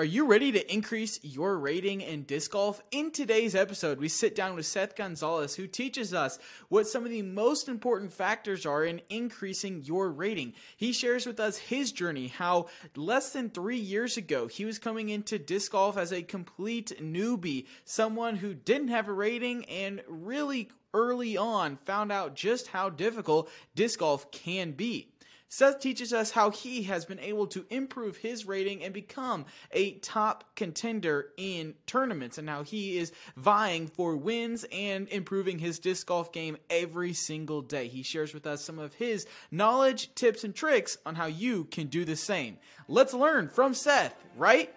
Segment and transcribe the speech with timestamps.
[0.00, 2.82] Are you ready to increase your rating in disc golf?
[2.90, 6.38] In today's episode, we sit down with Seth Gonzalez, who teaches us
[6.70, 10.54] what some of the most important factors are in increasing your rating.
[10.74, 15.10] He shares with us his journey, how less than three years ago, he was coming
[15.10, 20.70] into disc golf as a complete newbie, someone who didn't have a rating and really
[20.94, 25.09] early on found out just how difficult disc golf can be.
[25.52, 29.94] Seth teaches us how he has been able to improve his rating and become a
[29.94, 36.06] top contender in tournaments, and how he is vying for wins and improving his disc
[36.06, 37.88] golf game every single day.
[37.88, 41.88] He shares with us some of his knowledge, tips, and tricks on how you can
[41.88, 42.56] do the same.
[42.86, 44.72] Let's learn from Seth right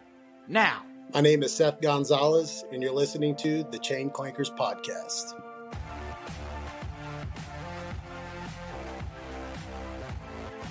[0.48, 0.84] now.
[1.14, 5.40] My name is Seth Gonzalez, and you're listening to the Chain Clankers Podcast.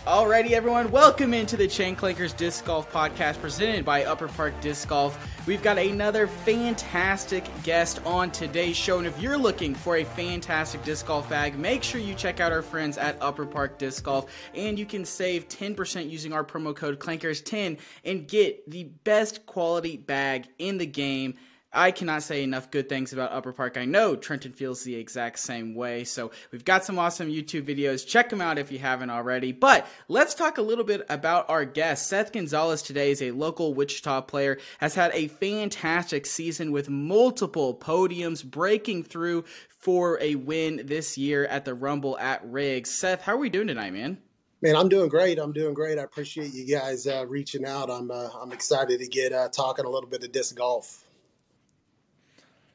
[0.06, 4.88] Alrighty, everyone, welcome into the Chain Clankers Disc Golf Podcast presented by Upper Park Disc
[4.88, 5.16] Golf.
[5.46, 10.82] We've got another fantastic guest on today's show, and if you're looking for a fantastic
[10.82, 14.28] disc golf bag, make sure you check out our friends at Upper Park Disc Golf,
[14.56, 19.96] and you can save 10% using our promo code Clankers10 and get the best quality
[19.96, 21.34] bag in the game
[21.72, 23.78] I cannot say enough good things about Upper Park.
[23.78, 26.04] I know Trenton feels the exact same way.
[26.04, 28.06] So we've got some awesome YouTube videos.
[28.06, 29.52] Check them out if you haven't already.
[29.52, 32.08] But let's talk a little bit about our guest.
[32.08, 37.74] Seth Gonzalez today is a local Wichita player, has had a fantastic season with multiple
[37.74, 42.90] podiums, breaking through for a win this year at the Rumble at Riggs.
[42.90, 44.18] Seth, how are we doing tonight, man?
[44.60, 45.38] Man, I'm doing great.
[45.38, 45.98] I'm doing great.
[45.98, 47.90] I appreciate you guys uh, reaching out.
[47.90, 51.04] I'm uh, I'm excited to get uh, talking a little bit of disc golf.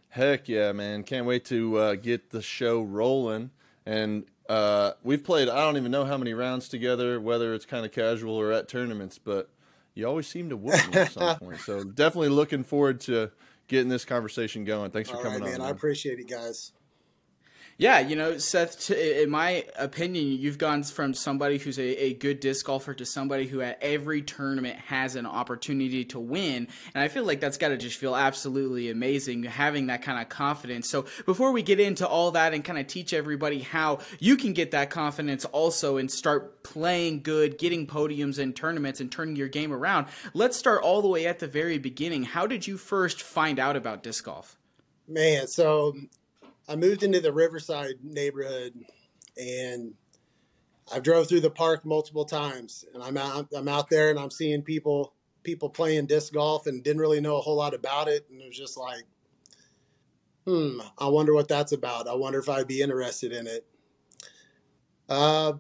[0.10, 1.04] Heck yeah, man!
[1.04, 3.52] Can't wait to uh, get the show rolling.
[3.86, 7.86] And uh, we've played I don't even know how many rounds together, whether it's kind
[7.86, 9.50] of casual or at tournaments, but
[9.94, 11.60] you always seem to win at some point.
[11.60, 13.32] So definitely looking forward to
[13.68, 14.92] getting this conversation going.
[14.92, 15.62] Thanks for All coming right, man.
[15.62, 15.68] on.
[15.68, 16.72] I appreciate it, guys.
[17.80, 22.40] Yeah, you know, Seth, in my opinion, you've gone from somebody who's a, a, good
[22.40, 26.68] disc golfer to somebody who at every tournament has an opportunity to win.
[26.96, 30.28] And I feel like that's got to just feel absolutely amazing having that kind of
[30.28, 30.90] confidence.
[30.90, 34.54] So before we get into all that and kind of teach everybody how you can
[34.54, 39.50] get that confidence also and start playing good, getting podiums in tournaments and turning your
[39.50, 42.24] game around, let's start all the way at the very beginning.
[42.24, 44.58] How did you first find out about disc golf?
[45.08, 45.96] Man, so
[46.68, 48.74] I moved into the Riverside neighborhood,
[49.38, 49.94] and
[50.92, 53.48] I've drove through the park multiple times, and I'm out.
[53.56, 55.14] I'm out there, and I'm seeing people
[55.44, 58.48] people playing disc golf, and didn't really know a whole lot about it, and it
[58.48, 59.04] was just like,
[60.46, 62.08] hmm, I wonder what that's about.
[62.08, 63.66] I wonder if I'd be interested in it.
[65.08, 65.54] Uh,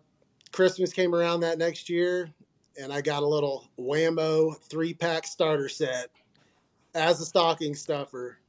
[0.51, 2.31] Christmas came around that next year,
[2.78, 6.09] and I got a little Wham-O three pack starter set
[6.94, 8.40] as a stocking stuffer.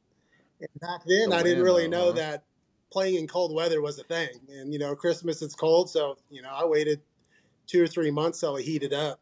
[0.60, 2.12] And back then, The I didn't really know huh?
[2.12, 2.44] that
[2.91, 4.30] playing in cold weather was a thing.
[4.48, 7.00] And you know, Christmas it's cold, so you know, I waited
[7.66, 9.20] two or three months till it heated up.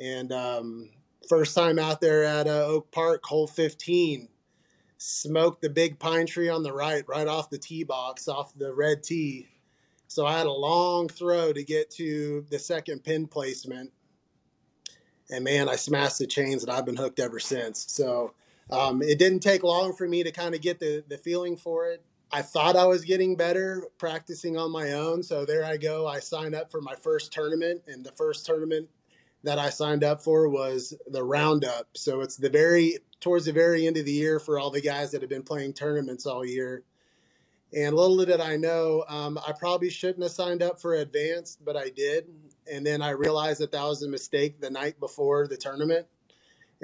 [0.00, 0.90] And um,
[1.28, 4.28] first time out there at uh, Oak Park, hole 15,
[4.98, 8.72] smoked the big pine tree on the right, right off the tee box, off the
[8.74, 9.48] red tee.
[10.08, 13.92] So I had a long throw to get to the second pin placement.
[15.30, 17.84] And man, I smashed the chains and I've been hooked ever since.
[17.88, 18.34] So
[18.70, 21.86] um, it didn't take long for me to kind of get the, the feeling for
[21.88, 22.04] it.
[22.32, 25.22] I thought I was getting better practicing on my own.
[25.22, 26.06] So there I go.
[26.06, 28.88] I signed up for my first tournament, and the first tournament
[29.44, 31.88] that I signed up for was the Roundup.
[31.94, 35.12] So it's the very towards the very end of the year for all the guys
[35.12, 36.82] that have been playing tournaments all year.
[37.74, 41.76] And little did I know, um, I probably shouldn't have signed up for advanced, but
[41.76, 42.26] I did.
[42.70, 46.06] And then I realized that that was a mistake the night before the tournament.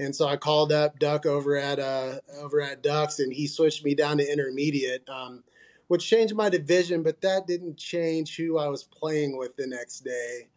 [0.01, 3.85] And so I called up Duck over at uh, over at Ducks, and he switched
[3.85, 5.45] me down to intermediate, um,
[5.89, 10.01] which changed my division, but that didn't change who I was playing with the next
[10.01, 10.49] day.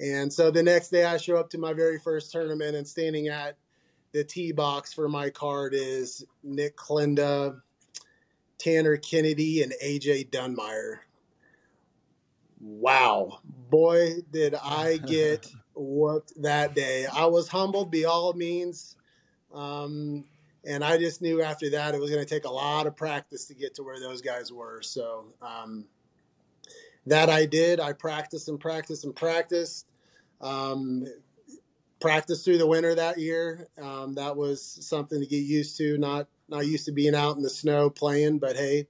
[0.00, 3.28] And so the next day, I show up to my very first tournament, and standing
[3.28, 3.56] at
[4.10, 7.60] the tee box for my card is Nick Klinda,
[8.58, 10.98] Tanner Kennedy, and AJ Dunmire.
[12.60, 13.38] Wow,
[13.70, 15.46] boy, did I get
[15.80, 17.06] whooped that day.
[17.06, 18.96] I was humbled by all means.
[19.52, 20.24] Um,
[20.64, 23.46] and I just knew after that it was going to take a lot of practice
[23.46, 24.82] to get to where those guys were.
[24.82, 25.86] So um,
[27.06, 27.80] that I did.
[27.80, 29.86] I practiced and practiced and practiced.
[30.40, 31.06] Um,
[32.00, 33.68] practiced through the winter that year.
[33.80, 35.98] Um, that was something to get used to.
[35.98, 38.86] Not not used to being out in the snow playing, but hey,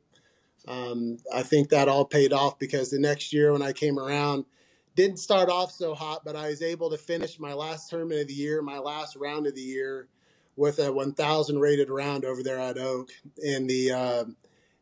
[0.67, 4.45] um, I think that all paid off because the next year when I came around,
[5.01, 8.29] didn't start off so hot, but I was able to finish my last tournament of
[8.29, 10.09] the year, my last round of the year,
[10.57, 13.11] with a 1,000 rated round over there at Oak
[13.43, 14.25] in the uh,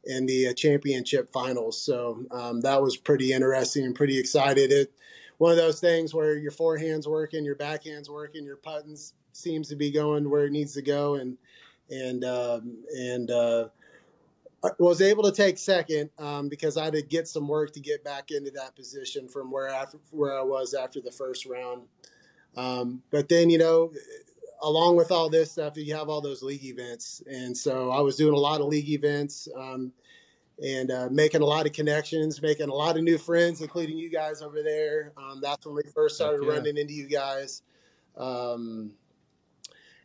[0.04, 1.80] in the uh, championship finals.
[1.80, 4.72] So um, that was pretty interesting and pretty excited.
[4.72, 4.92] It
[5.38, 8.96] one of those things where your forehand's working, your backhand's working, your putting
[9.32, 11.38] seems to be going where it needs to go, and
[11.90, 13.68] and um, and uh,
[14.64, 17.80] I was able to take second um, because I had to get some work to
[17.80, 21.82] get back into that position from where after, where I was after the first round.
[22.56, 23.92] Um, but then you know,
[24.62, 28.16] along with all this stuff, you have all those league events, and so I was
[28.16, 29.92] doing a lot of league events um,
[30.62, 34.10] and uh, making a lot of connections, making a lot of new friends, including you
[34.10, 35.12] guys over there.
[35.16, 36.52] Um, that's when we first started yeah.
[36.52, 37.62] running into you guys.
[38.16, 38.90] Um,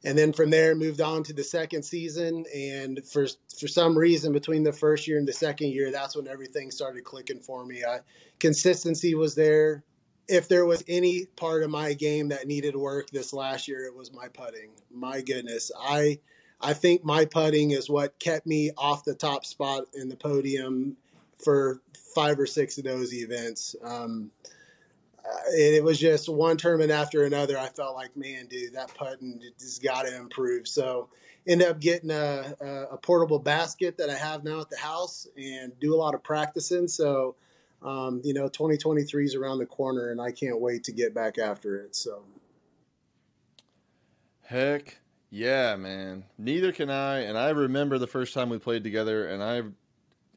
[0.03, 2.45] and then from there moved on to the second season.
[2.53, 3.27] And for
[3.57, 7.03] for some reason between the first year and the second year that's when everything started
[7.03, 7.83] clicking for me.
[7.83, 7.99] I,
[8.39, 9.83] consistency was there.
[10.27, 13.95] If there was any part of my game that needed work this last year it
[13.95, 14.71] was my putting.
[14.91, 16.19] My goodness i
[16.61, 20.97] i think my putting is what kept me off the top spot in the podium
[21.43, 21.81] for
[22.13, 23.75] five or six of those events.
[23.83, 24.31] Um,
[25.53, 27.57] it was just one tournament after another.
[27.57, 30.67] I felt like, man, dude, that putting has got to improve.
[30.67, 31.09] So
[31.47, 32.55] end up getting a,
[32.91, 36.23] a, portable basket that I have now at the house and do a lot of
[36.23, 36.87] practicing.
[36.87, 37.35] So,
[37.81, 41.37] um, you know, 2023 is around the corner and I can't wait to get back
[41.37, 41.95] after it.
[41.95, 42.23] So,
[44.45, 44.99] heck
[45.29, 46.25] yeah, man.
[46.37, 47.21] Neither can I.
[47.21, 49.63] And I remember the first time we played together and I,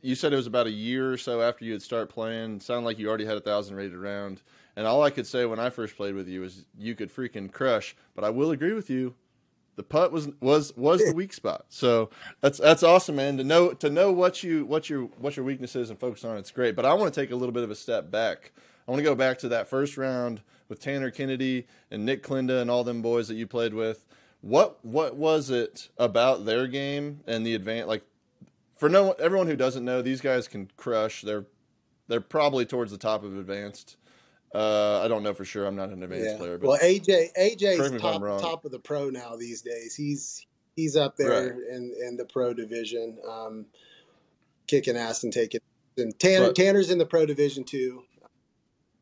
[0.01, 2.57] you said it was about a year or so after you had start playing.
[2.57, 4.43] It sounded like you already had a thousand rated around.
[4.77, 7.51] And all I could say when I first played with you is you could freaking
[7.51, 7.97] crush.
[8.15, 9.15] But I will agree with you,
[9.77, 11.67] the putt was was was the weak spot.
[11.69, 13.37] So that's that's awesome, man.
[13.37, 16.39] To know to know what you what your what your weakness is and focus on
[16.39, 16.75] it's great.
[16.75, 18.53] But I want to take a little bit of a step back.
[18.89, 22.61] I want to go back to that first round with Tanner Kennedy and Nick Klinda
[22.61, 24.07] and all them boys that you played with.
[24.41, 28.05] What what was it about their game and the advance like
[28.77, 31.21] for no everyone who doesn't know, these guys can crush.
[31.21, 31.45] They're
[32.09, 33.97] they're probably towards the top of advanced.
[34.55, 35.67] Uh, I don't know for sure.
[35.67, 36.37] I'm not an advanced yeah.
[36.37, 36.59] player.
[36.59, 39.95] But well, AJ AJ's top top of the pro now these days.
[39.95, 40.47] He's
[40.77, 41.75] he's up there right.
[41.75, 43.67] in in the pro division, um,
[44.67, 45.61] kicking ass and taking.
[45.99, 48.05] And Tanner but, Tanner's in the pro division too.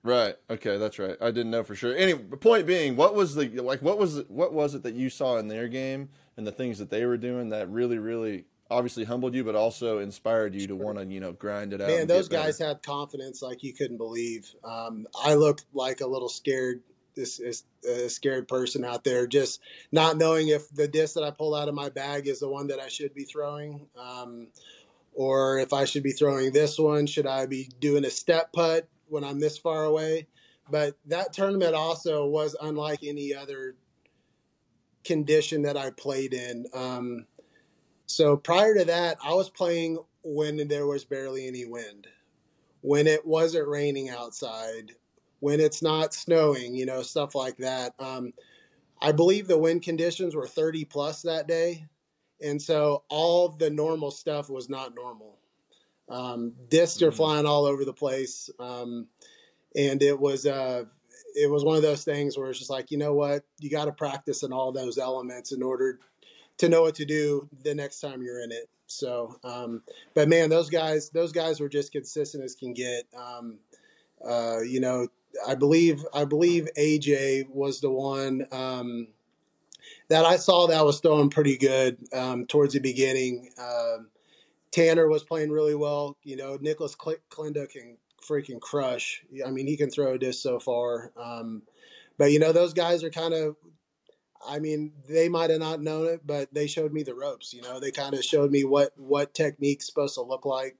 [0.05, 0.37] Right.
[0.50, 1.17] Okay, that's right.
[1.20, 1.97] I didn't know for sure.
[1.97, 3.81] Anyway, point being, what was the like?
[3.81, 6.90] What was what was it that you saw in their game and the things that
[6.90, 10.99] they were doing that really, really obviously humbled you, but also inspired you to want
[10.99, 11.88] to, you know, grind it out.
[11.88, 14.55] Man, those guys had confidence like you couldn't believe.
[14.64, 16.82] Um, I looked like a little scared,
[17.14, 19.61] this is a scared person out there, just
[19.93, 22.69] not knowing if the disc that I pull out of my bag is the one
[22.69, 24.49] that I should be throwing, um,
[25.12, 27.06] or if I should be throwing this one.
[27.06, 30.26] Should I be doing a step putt when I'm this far away?
[30.70, 33.76] But that tournament also was unlike any other
[35.05, 36.64] condition that I played in.
[36.72, 37.26] Um,
[38.06, 42.06] so prior to that, I was playing when there was barely any wind,
[42.80, 44.92] when it wasn't raining outside,
[45.40, 47.94] when it's not snowing, you know, stuff like that.
[47.98, 48.32] Um,
[49.00, 51.86] I believe the wind conditions were 30 plus that day.
[52.42, 55.38] And so all the normal stuff was not normal.
[56.08, 57.16] Um, discs are mm-hmm.
[57.16, 58.50] flying all over the place.
[58.58, 59.08] Um,
[59.76, 60.84] and it was, uh,
[61.34, 63.86] it was one of those things where it's just like, you know what, you got
[63.86, 65.98] to practice in all those elements in order
[66.58, 68.68] to know what to do the next time you're in it.
[68.87, 69.82] So, um,
[70.14, 73.04] but man, those guys, those guys were just consistent as can get.
[73.16, 73.58] Um,
[74.26, 75.08] uh, you know,
[75.46, 79.08] I believe, I believe AJ was the one um,
[80.08, 83.50] that I saw that was throwing pretty good um, towards the beginning.
[83.58, 84.04] Uh,
[84.70, 86.16] Tanner was playing really well.
[86.23, 89.25] You know, Nicholas Klinda can freaking crush.
[89.44, 91.12] I mean, he can throw a disc so far.
[91.16, 91.62] Um,
[92.18, 93.56] but you know, those guys are kind of
[94.46, 97.52] I mean, they might have not known it, but they showed me the ropes.
[97.52, 100.76] You know, they kind of showed me what what technique's supposed to look like,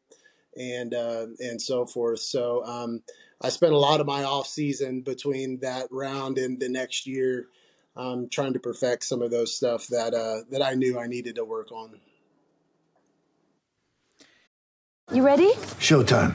[0.57, 2.21] and uh, and so forth.
[2.21, 3.03] So um,
[3.41, 7.47] I spent a lot of my off season between that round and the next year,
[7.97, 11.37] um, trying to perfect some of those stuff that uh, that I knew I needed
[11.37, 12.01] to work on.
[15.13, 15.53] You ready?
[15.79, 16.35] Showtime.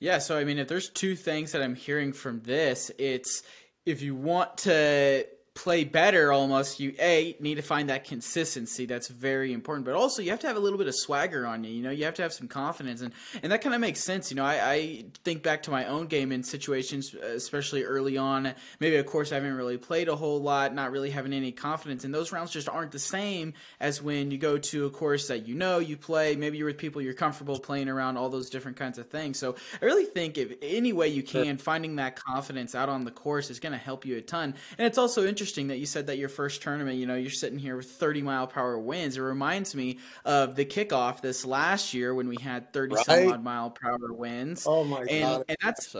[0.00, 3.42] Yeah, so I mean, if there's two things that I'm hearing from this, it's
[3.84, 5.26] if you want to
[5.60, 8.86] play better almost you a need to find that consistency.
[8.86, 9.84] That's very important.
[9.84, 11.90] But also you have to have a little bit of swagger on you you know?
[11.90, 13.02] You have to have some confidence.
[13.02, 13.12] And
[13.42, 14.44] and that kind of makes sense you know?
[14.44, 18.54] I, I think back to my own game in situations especially early on.
[18.80, 22.04] Maybe of course i haven't really played a whole lot not really having any confidence.
[22.04, 25.46] And those rounds just aren't the same as when you go to a course that
[25.46, 26.36] you know you play.
[26.36, 29.38] Maybe you're with people you're comfortable playing around all those different kinds of things.
[29.38, 33.10] So i really think if any way you can finding that confidence out on the
[33.10, 34.54] course is going to help you a ton.
[34.78, 37.30] And it's also interesting interesting that you said that your first tournament, you know, you're
[37.30, 39.16] sitting here with 30 mile per hour winds.
[39.16, 43.04] It reminds me of the kickoff this last year when we had 30 right?
[43.04, 44.64] some odd mile per hour winds.
[44.66, 45.44] Oh my and, god!
[45.48, 45.96] And that's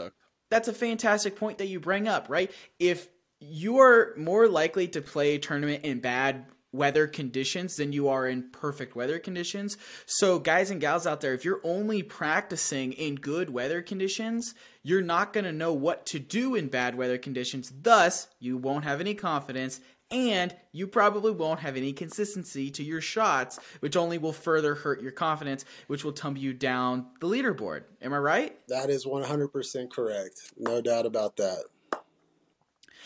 [0.49, 2.51] that's a fantastic point that you bring up, right?
[2.79, 8.07] If you are more likely to play a tournament in bad weather conditions than you
[8.07, 9.77] are in perfect weather conditions.
[10.05, 15.01] So, guys and gals out there, if you're only practicing in good weather conditions, you're
[15.01, 17.71] not going to know what to do in bad weather conditions.
[17.81, 19.79] Thus, you won't have any confidence
[20.11, 25.01] and you probably won't have any consistency to your shots, which only will further hurt
[25.01, 27.83] your confidence, which will tumble you down the leaderboard.
[28.01, 28.57] Am I right?
[28.67, 30.51] That is 100% correct.
[30.57, 31.63] No doubt about that.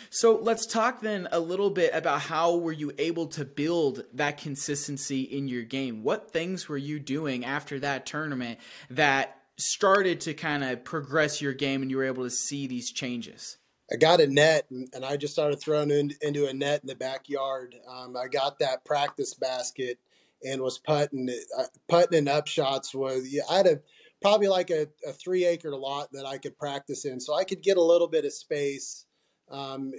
[0.09, 4.37] So let's talk then a little bit about how were you able to build that
[4.37, 6.03] consistency in your game?
[6.03, 8.59] What things were you doing after that tournament
[8.89, 12.91] that started to kind of progress your game and you were able to see these
[12.91, 13.57] changes?
[13.91, 16.95] I got a net and I just started throwing in, into a net in the
[16.95, 17.75] backyard.
[17.87, 19.99] Um, I got that practice basket
[20.43, 23.81] and was putting uh, putting in up shots was I had a
[24.21, 27.61] probably like a, a three acre lot that I could practice in, so I could
[27.61, 29.05] get a little bit of space
[29.51, 29.93] um,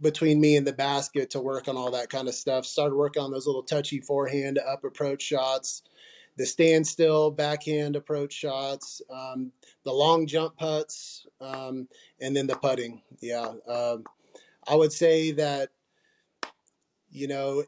[0.00, 2.66] between me and the basket to work on all that kind of stuff.
[2.66, 5.82] Started working on those little touchy forehand up approach shots,
[6.36, 9.52] the standstill backhand approach shots, um,
[9.84, 11.88] the long jump putts, um,
[12.20, 13.02] and then the putting.
[13.20, 14.04] Yeah, um,
[14.68, 15.70] I would say that
[17.10, 17.64] you know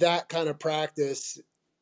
[0.00, 1.40] that kind of practice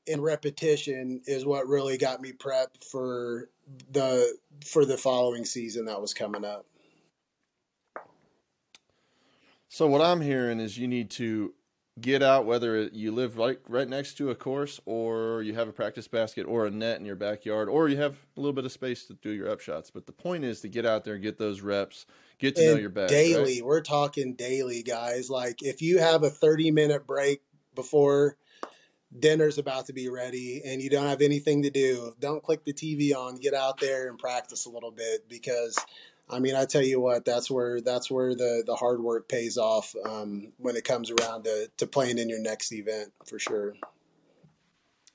[0.09, 3.49] and repetition is what really got me prepped for
[3.93, 6.67] the for the following season that was coming up.
[9.73, 11.55] So what I'm hearing is you need to
[11.99, 15.73] get out whether you live right right next to a course or you have a
[15.73, 18.73] practice basket or a net in your backyard or you have a little bit of
[18.73, 19.91] space to do your upshots.
[19.91, 22.05] But the point is to get out there, and get those reps,
[22.39, 23.09] get to and know your bag.
[23.09, 23.67] Daily, right?
[23.67, 25.31] we're talking daily, guys.
[25.31, 27.41] Like if you have a 30 minute break
[27.75, 28.37] before
[29.19, 32.75] dinner's about to be ready and you don't have anything to do, don't click the
[32.75, 35.79] TV on, get out there and practice a little bit because
[36.33, 39.59] I mean, I tell you what, that's where that's where the the hard work pays
[39.59, 43.75] off um, when it comes around to to playing in your next event for sure.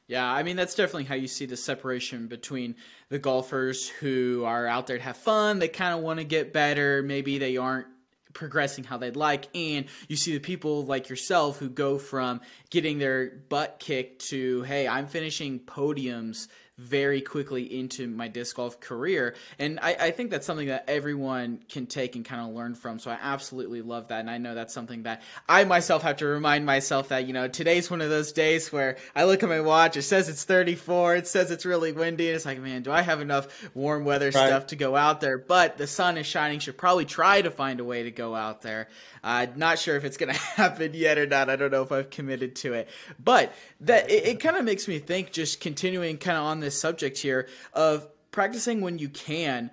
[0.07, 2.75] Yeah, I mean that's definitely how you see the separation between
[3.09, 6.53] the golfers who are out there to have fun, they kind of want to get
[6.53, 7.87] better, maybe they aren't
[8.33, 12.99] progressing how they'd like and you see the people like yourself who go from getting
[12.99, 16.47] their butt kicked to hey, I'm finishing podiums
[16.77, 19.33] very quickly into my disc golf career.
[19.57, 22.99] And I, I, think that's something that everyone can take and kind of learn from.
[22.99, 24.19] So I absolutely love that.
[24.19, 27.47] And I know that's something that I myself have to remind myself that, you know,
[27.47, 31.15] today's one of those days where I look at my watch, it says it's 34,
[31.15, 32.27] it says it's really windy.
[32.27, 34.47] And it's like, man, do I have enough warm weather right.
[34.47, 35.39] stuff to go out there?
[35.39, 38.61] But the sun is shining, should probably try to find a way to go out
[38.61, 38.87] there.
[39.27, 41.49] I'm uh, not sure if it's going to happen yet or not.
[41.49, 42.87] I don't know if I've committed to it.
[43.21, 46.79] But that it, it kind of makes me think, just continuing kind of on this
[46.79, 49.69] subject here of practicing when you can.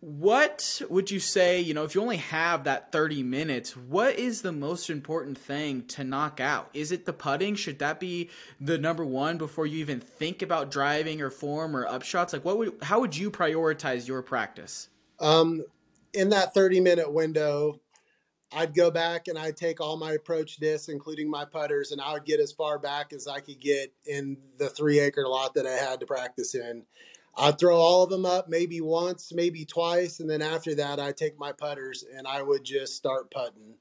[0.00, 4.42] What would you say, you know, if you only have that 30 minutes, what is
[4.42, 6.68] the most important thing to knock out?
[6.74, 7.54] Is it the putting?
[7.54, 8.28] Should that be
[8.60, 12.34] the number one before you even think about driving or form or upshots?
[12.34, 14.90] Like what would how would you prioritize your practice?
[15.20, 15.62] Um
[16.12, 17.80] in that 30 minute window,
[18.52, 22.12] I'd go back and I'd take all my approach discs, including my putters, and I
[22.12, 25.66] would get as far back as I could get in the three acre lot that
[25.66, 26.84] I had to practice in.
[27.36, 31.16] I'd throw all of them up maybe once, maybe twice, and then after that, I'd
[31.16, 33.74] take my putters and I would just start putting.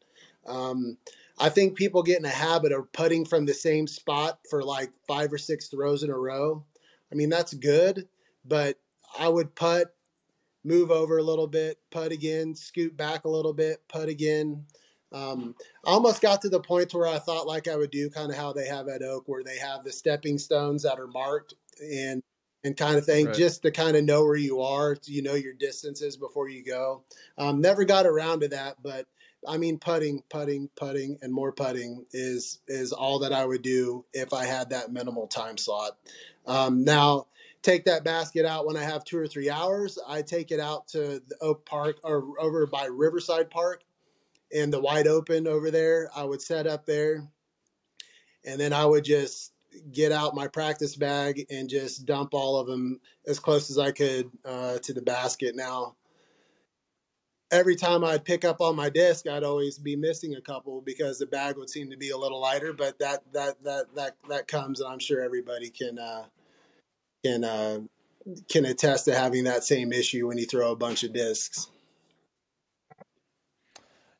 [0.45, 0.97] Um,
[1.37, 4.91] I think people get in a habit of putting from the same spot for like
[5.07, 6.63] five or six throws in a row.
[7.11, 8.07] I mean, that's good,
[8.43, 8.77] but
[9.17, 9.95] I would putt
[10.63, 14.65] move over a little bit, putt again, scoot back a little bit, putt again.
[15.11, 15.55] Um,
[15.85, 18.37] I almost got to the point where I thought like I would do kind of
[18.37, 22.23] how they have at Oak, where they have the stepping stones that are marked and
[22.63, 23.35] and kind of thing, right.
[23.35, 27.03] just to kind of know where you are, you know your distances before you go.
[27.37, 29.05] Um, never got around to that, but
[29.47, 34.05] I mean putting, putting, putting, and more putting is is all that I would do
[34.13, 35.97] if I had that minimal time slot.
[36.45, 37.27] Um, now
[37.63, 39.97] take that basket out when I have two or three hours.
[40.07, 43.83] I take it out to the Oak Park or over by Riverside Park
[44.53, 46.09] and the wide open over there.
[46.15, 47.27] I would set up there,
[48.45, 49.53] and then I would just
[49.91, 53.91] get out my practice bag and just dump all of them as close as I
[53.91, 55.55] could uh, to the basket.
[55.55, 55.95] Now,
[57.49, 61.17] every time I'd pick up on my disc, I'd always be missing a couple because
[61.17, 62.73] the bag would seem to be a little lighter.
[62.73, 66.25] But that that that that that comes, and I'm sure everybody can uh,
[67.23, 67.79] can uh,
[68.49, 71.69] can attest to having that same issue when you throw a bunch of discs.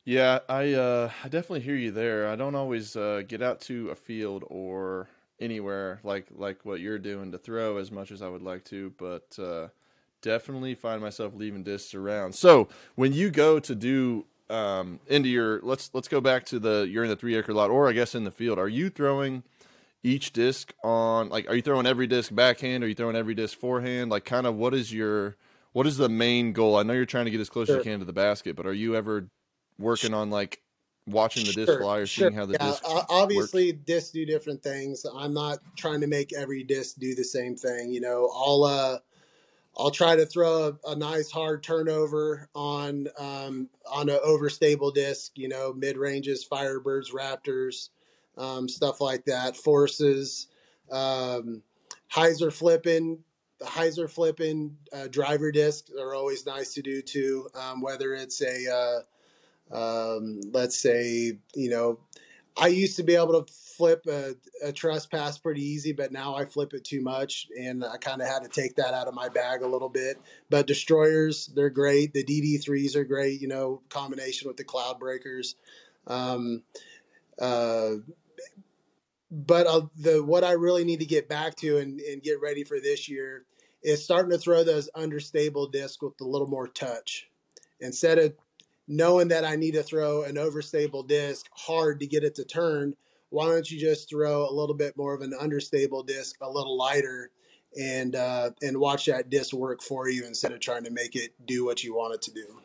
[0.05, 2.27] Yeah, I uh, I definitely hear you there.
[2.27, 5.07] I don't always uh, get out to a field or
[5.39, 8.93] anywhere like like what you're doing to throw as much as I would like to,
[8.97, 9.69] but uh,
[10.21, 12.35] definitely find myself leaving discs around.
[12.35, 16.87] So when you go to do um, into your let's let's go back to the
[16.89, 18.59] you're in the three acre lot or I guess in the field.
[18.59, 19.43] Are you throwing
[20.03, 22.83] each disc on like are you throwing every disc backhand?
[22.83, 24.11] Are you throwing every disc forehand?
[24.11, 25.37] Like kind of what is your
[25.71, 26.77] what is the main goal?
[26.77, 28.65] I know you're trying to get as close as you can to the basket, but
[28.65, 29.29] are you ever
[29.79, 30.61] working on like
[31.07, 32.31] watching the disc Sure, fly or sure.
[32.31, 35.05] seeing how the Yeah, disc o- obviously discs do different things.
[35.05, 37.91] I'm not trying to make every disc do the same thing.
[37.91, 38.99] You know, I'll uh,
[39.77, 45.31] I'll try to throw a, a nice hard turnover on um, on an overstable disc.
[45.37, 47.89] You know, mid ranges, Firebirds, Raptors,
[48.37, 49.57] um, stuff like that.
[49.57, 50.47] Forces,
[50.91, 51.61] um,
[52.13, 53.19] Hyzer flipping.
[53.59, 57.47] The Hyzer flipping uh, driver discs are always nice to do too.
[57.55, 58.99] Um, whether it's a uh,
[59.71, 61.99] um, let's say you know
[62.55, 66.45] i used to be able to flip a, a trespass pretty easy but now i
[66.45, 69.27] flip it too much and i kind of had to take that out of my
[69.27, 70.17] bag a little bit
[70.51, 75.55] but destroyers they're great the dd3s are great you know combination with the cloud breakers
[76.05, 76.61] um,
[77.39, 77.93] uh,
[79.35, 82.63] but uh, the what i really need to get back to and, and get ready
[82.63, 83.45] for this year
[83.83, 87.27] is starting to throw those understable discs with a little more touch
[87.79, 88.33] instead of
[88.87, 92.95] knowing that I need to throw an overstable disc hard to get it to turn,
[93.29, 96.77] why don't you just throw a little bit more of an understable disc, a little
[96.77, 97.31] lighter,
[97.79, 101.33] and uh, and watch that disc work for you instead of trying to make it
[101.43, 102.59] do what you want it to do.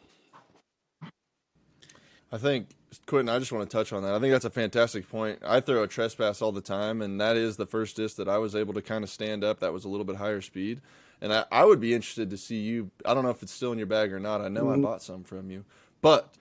[2.30, 2.68] I think
[3.06, 4.14] Quentin, I just want to touch on that.
[4.14, 5.38] I think that's a fantastic point.
[5.44, 8.38] I throw a trespass all the time, and that is the first disc that I
[8.38, 9.60] was able to kind of stand up.
[9.60, 10.80] That was a little bit higher speed,
[11.20, 12.90] and I, I would be interested to see you.
[13.04, 14.40] I don't know if it's still in your bag or not.
[14.42, 14.78] I know Mhm.
[14.78, 15.64] I bought some from you,
[16.02, 16.34] but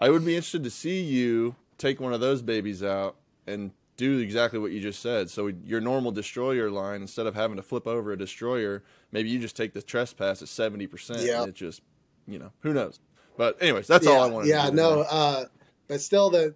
[0.00, 4.18] I would be interested to see you take one of those babies out and do
[4.18, 5.28] exactly what you just said.
[5.28, 9.38] So your normal destroyer line, instead of having to flip over a destroyer, maybe you
[9.40, 11.40] just take the trespass at seventy percent, Yeah.
[11.42, 11.82] and it just,
[12.26, 13.00] you know, who knows.
[13.38, 14.44] But anyways, that's all I yeah, wanted.
[14.44, 15.44] to yeah, no, uh,
[15.86, 16.54] but still, the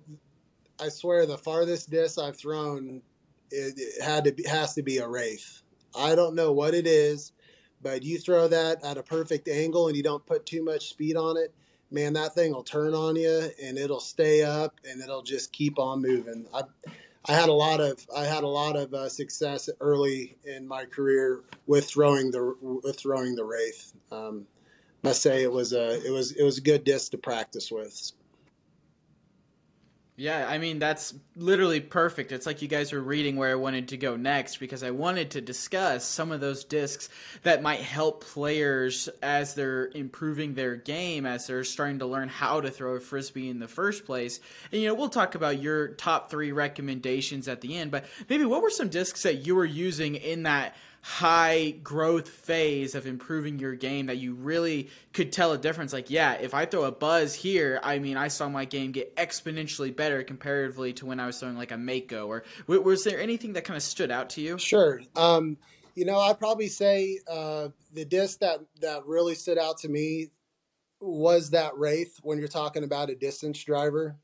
[0.81, 3.01] I swear the farthest disc I've thrown
[3.53, 5.63] it, it had to be, has to be a wraith.
[5.97, 7.33] I don't know what it is,
[7.81, 11.17] but you throw that at a perfect angle and you don't put too much speed
[11.17, 11.55] on it,
[11.93, 15.79] man, that thing will turn on you and it'll stay up and it'll just keep
[15.79, 16.47] on moving.
[16.53, 16.63] I
[17.27, 20.85] I had a lot of I had a lot of uh, success early in my
[20.87, 23.93] career with throwing the with throwing the wraith.
[24.11, 24.47] Um,
[25.03, 28.13] must say it was a it was it was a good disc to practice with.
[30.15, 32.33] Yeah, I mean that's literally perfect.
[32.33, 35.31] It's like you guys were reading where I wanted to go next because I wanted
[35.33, 37.09] to discuss some of those discs
[37.45, 42.61] that might help players as they're improving their game, as they're starting to learn how
[42.61, 44.39] to throw a frisbee in the first place.
[44.71, 48.45] And you know, we'll talk about your top three recommendations at the end, but maybe
[48.45, 53.59] what were some discs that you were using in that high growth phase of improving
[53.59, 56.93] your game that you really could tell a difference like yeah if i throw a
[56.93, 61.27] buzz here i mean i saw my game get exponentially better comparatively to when i
[61.27, 64.41] was throwing like a mako or was there anything that kind of stood out to
[64.41, 65.03] you Sure.
[65.17, 65.59] Um,
[65.95, 70.31] you know, I'd probably say uh, the disc that that really stood out to me
[71.01, 74.17] was that Wraith when you're talking about a distance driver.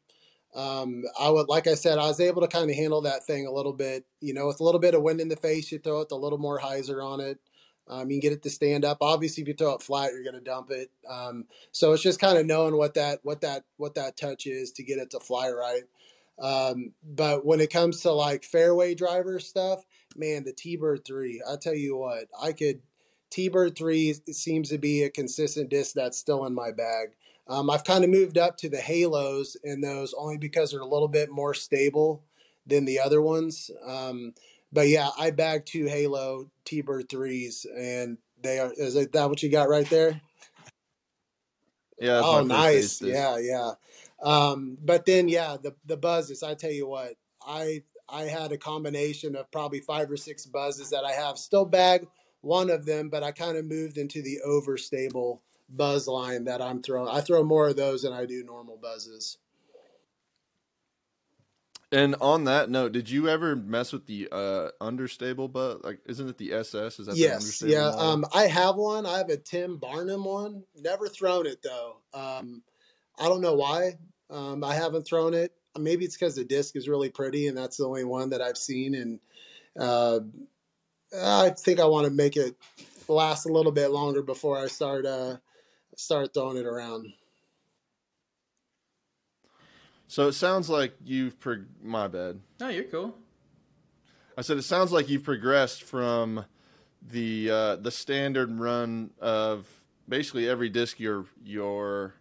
[0.54, 3.46] Um, I would, like I said, I was able to kind of handle that thing
[3.46, 4.04] a little bit.
[4.20, 6.16] You know, with a little bit of wind in the face, you throw it a
[6.16, 7.38] little more hyzer on it.
[7.88, 8.98] Um, you can get it to stand up.
[9.00, 10.90] Obviously, if you throw it flat, you're going to dump it.
[11.08, 14.72] Um, so it's just kind of knowing what that what that what that touch is
[14.72, 15.84] to get it to fly right.
[16.38, 19.84] Um, but when it comes to like fairway driver stuff,
[20.16, 22.82] man, the T Bird three, I tell you what, I could
[23.30, 27.16] T Bird three seems to be a consistent disc that's still in my bag.
[27.48, 30.86] Um, I've kind of moved up to the halos in those only because they're a
[30.86, 32.22] little bit more stable
[32.66, 33.70] than the other ones.
[33.86, 34.34] Um,
[34.72, 38.72] but yeah, I bagged two Halo T Bird threes, and they are.
[38.76, 40.20] Is that what you got right there?
[41.98, 43.00] Yeah, Oh, nice.
[43.00, 43.72] Yeah, yeah.
[44.22, 46.42] Um, but then, yeah, the the buzzes.
[46.42, 47.14] I tell you what,
[47.46, 51.64] I I had a combination of probably five or six buzzes that I have still
[51.64, 52.06] bag
[52.40, 56.82] one of them, but I kind of moved into the overstable buzz line that I'm
[56.82, 57.08] throwing.
[57.08, 59.38] I throw more of those than I do normal buzzes.
[61.90, 66.28] And on that note, did you ever mess with the uh, understable but like isn't
[66.28, 67.00] it the SS?
[67.00, 67.88] Is that the Yes, understable yeah.
[67.88, 69.06] Um, I have one.
[69.06, 70.64] I have a Tim Barnum one.
[70.76, 72.00] Never thrown it though.
[72.12, 72.62] Um,
[73.18, 73.98] I don't know why.
[74.28, 75.52] Um, I haven't thrown it.
[75.78, 78.58] Maybe it's because the disc is really pretty, and that's the only one that I've
[78.58, 78.94] seen.
[78.94, 79.20] And
[79.78, 80.20] uh,
[81.18, 82.54] I think I want to make it
[83.08, 85.38] last a little bit longer before I start uh,
[85.98, 87.12] start throwing it around.
[90.06, 92.40] so it sounds like you've prog- my bad.
[92.60, 93.14] No, you're cool.
[94.36, 96.44] I said it sounds like you've progressed from
[97.02, 99.66] the uh, the standard run of
[100.08, 102.14] basically every disc you're you're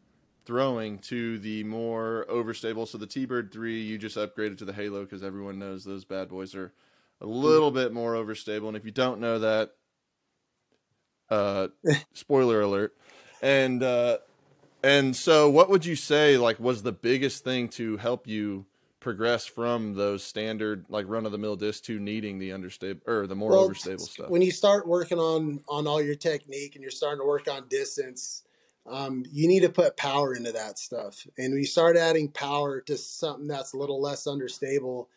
[0.46, 2.88] throwing to the more overstable.
[2.88, 6.30] So the T-Bird three, you just upgraded to the Halo because everyone knows those bad
[6.30, 6.74] boys are
[7.22, 8.68] a little bit more overstable.
[8.70, 9.72] And if you don't know that,
[11.30, 11.68] uh,
[12.14, 12.96] spoiler alert.
[13.42, 14.18] And uh,
[14.84, 18.66] and so, what would you say like was the biggest thing to help you
[19.00, 23.28] progress from those standard like run of the mill discs to needing the understable or
[23.28, 24.30] the more Well, overstable stuff?
[24.30, 27.68] When you start working on on all your technique and you're starting to work on
[27.68, 28.44] distance,
[28.90, 31.26] um, you need to put power into that stuff.
[31.38, 35.10] And when you start adding power to something that's a little less understable,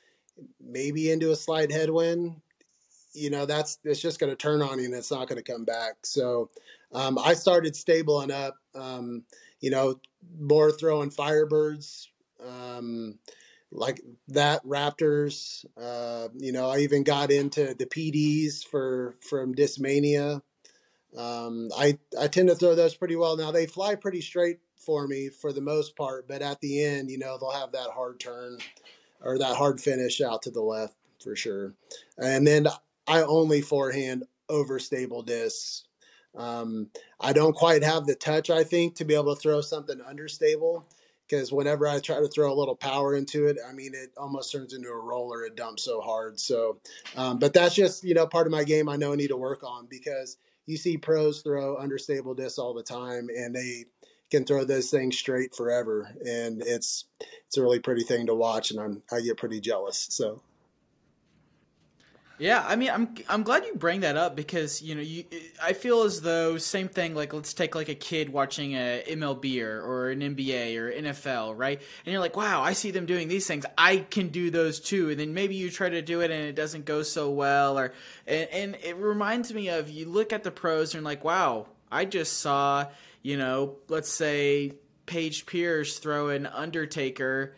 [0.61, 2.41] maybe into a slight headwind,
[3.13, 5.53] you know that's it's just going to turn on you and it's not going to
[5.53, 5.95] come back.
[6.05, 6.51] So
[6.93, 8.57] um, I started stabling up.
[8.75, 9.25] Um,
[9.61, 10.01] you know,
[10.39, 12.07] more throwing Firebirds.
[12.47, 13.19] Um,
[13.73, 15.65] like that Raptors.
[15.81, 20.43] Uh, you know, I even got into the PDs for from Discmania.
[21.17, 23.37] Um, I I tend to throw those pretty well.
[23.37, 27.11] Now they fly pretty straight for me for the most part, but at the end,
[27.11, 28.59] you know, they'll have that hard turn
[29.21, 31.75] or that hard finish out to the left for sure.
[32.17, 32.67] And then
[33.07, 35.85] I only forehand overstable discs.
[36.37, 40.01] Um, I don't quite have the touch, I think, to be able to throw something
[40.01, 40.87] understable
[41.31, 44.51] because whenever I try to throw a little power into it, I mean, it almost
[44.51, 45.45] turns into a roller.
[45.45, 46.41] It dumps so hard.
[46.41, 46.79] So,
[47.17, 49.37] um, but that's just, you know, part of my game I know I need to
[49.37, 53.85] work on because you see pros throw understable discs all the time and they
[54.31, 56.11] can throw those things straight forever.
[56.27, 57.05] And it's,
[57.47, 58.71] it's a really pretty thing to watch.
[58.71, 60.09] And I'm, I get pretty jealous.
[60.11, 60.43] So,
[62.41, 65.25] Yeah, I mean, I'm I'm glad you bring that up because you know you
[65.63, 67.15] I feel as though same thing.
[67.15, 71.59] Like let's take like a kid watching a MLB or, or an NBA or NFL,
[71.59, 71.79] right?
[72.07, 73.67] And you're like, wow, I see them doing these things.
[73.77, 75.11] I can do those too.
[75.11, 77.93] And then maybe you try to do it and it doesn't go so well, or
[78.27, 82.07] and, and it reminds me of you look at the pros and like, wow, I
[82.07, 82.87] just saw
[83.23, 84.73] you know, let's say
[85.07, 87.55] Paige Pierce throw an Undertaker,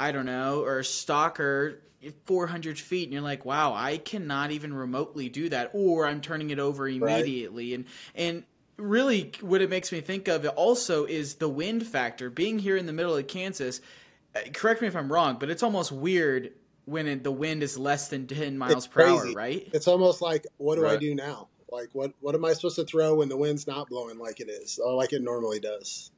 [0.00, 1.80] I don't know, or a Stalker
[2.24, 6.48] 400 feet and you're like wow i cannot even remotely do that or i'm turning
[6.48, 7.84] it over immediately and
[8.14, 8.42] and
[8.78, 12.30] really what it makes me think of also is the wind factor.
[12.30, 13.82] Being here in the middle of kansas
[14.34, 16.52] uh, correct me if i'm wrong but it's almost weird
[16.90, 19.68] when it, the wind is less than 10 miles It's per hour right?
[19.72, 21.48] It's almost like, what do I do now?
[21.70, 24.48] Like, what, what am I supposed to throw when the wind's not blowing like it
[24.48, 26.10] is or like it normally does?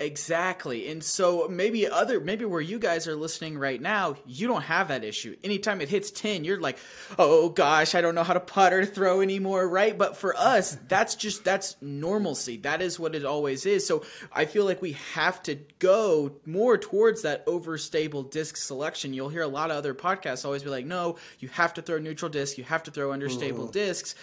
[0.00, 0.90] Exactly.
[0.90, 4.88] And so maybe other maybe where you guys are listening right now, you don't have
[4.88, 5.36] that issue.
[5.44, 6.78] Anytime it hits 10, you're like,
[7.18, 9.96] "Oh gosh, I don't know how to putter throw anymore," right?
[9.96, 12.56] But for us, that's just that's normalcy.
[12.56, 13.86] That is what it always is.
[13.86, 19.12] So I feel like we have to go more towards that overstable disc selection.
[19.12, 21.98] You'll hear a lot of other podcasts always be like, "No, you have to throw
[21.98, 23.72] neutral disc, you have to throw understable mm-hmm.
[23.72, 24.14] discs."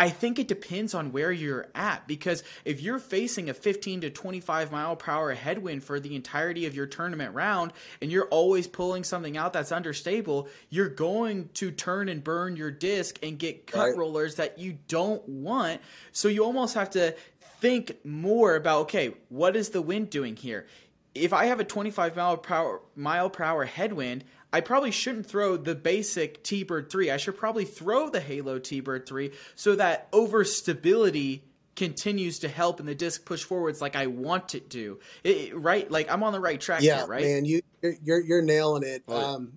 [0.00, 4.08] I think it depends on where you're at because if you're facing a 15 to
[4.10, 8.66] 25 mile per hour headwind for the entirety of your tournament round and you're always
[8.66, 13.66] pulling something out that's understable, you're going to turn and burn your disc and get
[13.66, 13.96] cut Right.
[13.96, 15.82] rollers that you don't want.
[16.12, 17.14] So you almost have to
[17.60, 20.66] think more about okay, what is the wind doing here?
[21.14, 25.26] If I have a 25 mile per hour, mile per hour headwind, I probably shouldn't
[25.26, 27.10] throw the basic T-Bird 3.
[27.10, 31.42] I should probably throw the Halo T-Bird 3 so that overstability
[31.76, 34.98] continues to help and the disc push forwards like I want it to.
[35.24, 35.90] It- it- right?
[35.90, 37.22] Like I'm on the right track yeah, here, right?
[37.22, 39.02] man, you you're you're, you're nailing it.
[39.08, 39.26] Oh, yeah.
[39.26, 39.52] Um,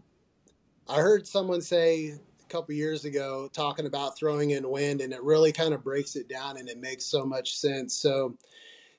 [0.88, 5.24] I heard someone say a couple years ago talking about throwing in wind, and it
[5.24, 7.96] really kind of breaks it down, and it makes so much sense.
[7.98, 8.38] So,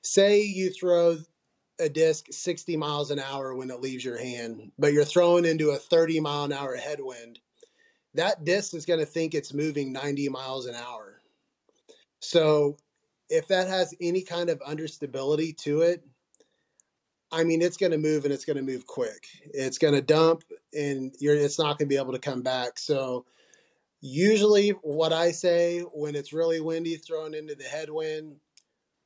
[0.01, 1.17] say you throw
[1.79, 5.71] a disc 60 miles an hour when it leaves your hand, but you're throwing into
[5.71, 7.39] a 30 mile an hour headwind.
[8.13, 11.21] That disc is going to think it's moving 90 miles an hour.
[12.19, 12.77] So,
[13.29, 16.03] if that has any kind of understability to it,
[17.31, 19.27] I mean, it's going to move and it's going to move quick.
[19.45, 22.77] It's going to dump and you're it's not going to be able to come back.
[22.77, 23.25] So
[23.99, 28.37] usually what I say when it's really windy thrown into the headwind,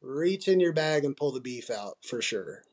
[0.01, 2.63] reach in your bag and pull the beef out for sure.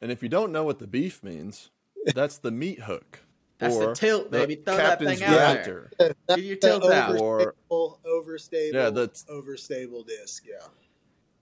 [0.00, 1.70] And if you don't know what the beef means,
[2.14, 3.20] That's the meat hook.
[3.58, 4.54] That's the tilt, baby.
[4.54, 5.44] Throw that captain's thing out there.
[5.44, 5.90] reactor.
[5.98, 7.18] That's Get your tilt out.
[7.20, 10.44] Or- overstable, overstable, Yeah, that's- overstable disc.
[10.48, 10.66] Yeah.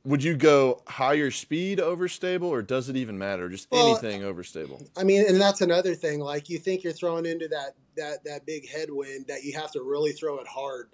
[0.04, 3.48] Would you go higher speed overstable, or does it even matter?
[3.48, 4.84] Just Well, anything overstable.
[4.96, 6.18] I mean, and that's another thing.
[6.18, 9.82] Like you think you're throwing into that that that big headwind that you have to
[9.82, 10.88] really throw it hard.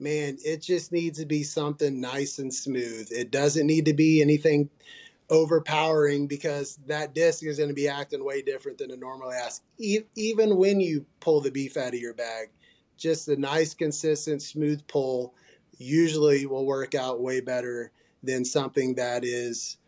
[0.00, 3.08] Man, it just needs to be something nice and smooth.
[3.10, 4.70] It doesn't need to be anything
[5.28, 9.60] overpowering because that disc is going to be acting way different than a normal ass.
[9.78, 12.48] E- even when you pull the beef out of your bag,
[12.96, 15.34] just a nice, consistent, smooth pull
[15.78, 19.78] usually will work out way better than something that is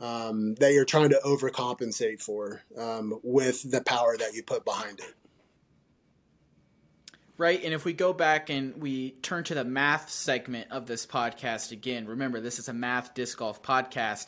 [0.00, 4.98] um, that you're trying to overcompensate for um, with the power that you put behind
[5.00, 5.14] it.
[7.38, 7.64] Right.
[7.64, 11.72] And if we go back and we turn to the math segment of this podcast
[11.72, 14.26] again, remember, this is a math disc golf podcast.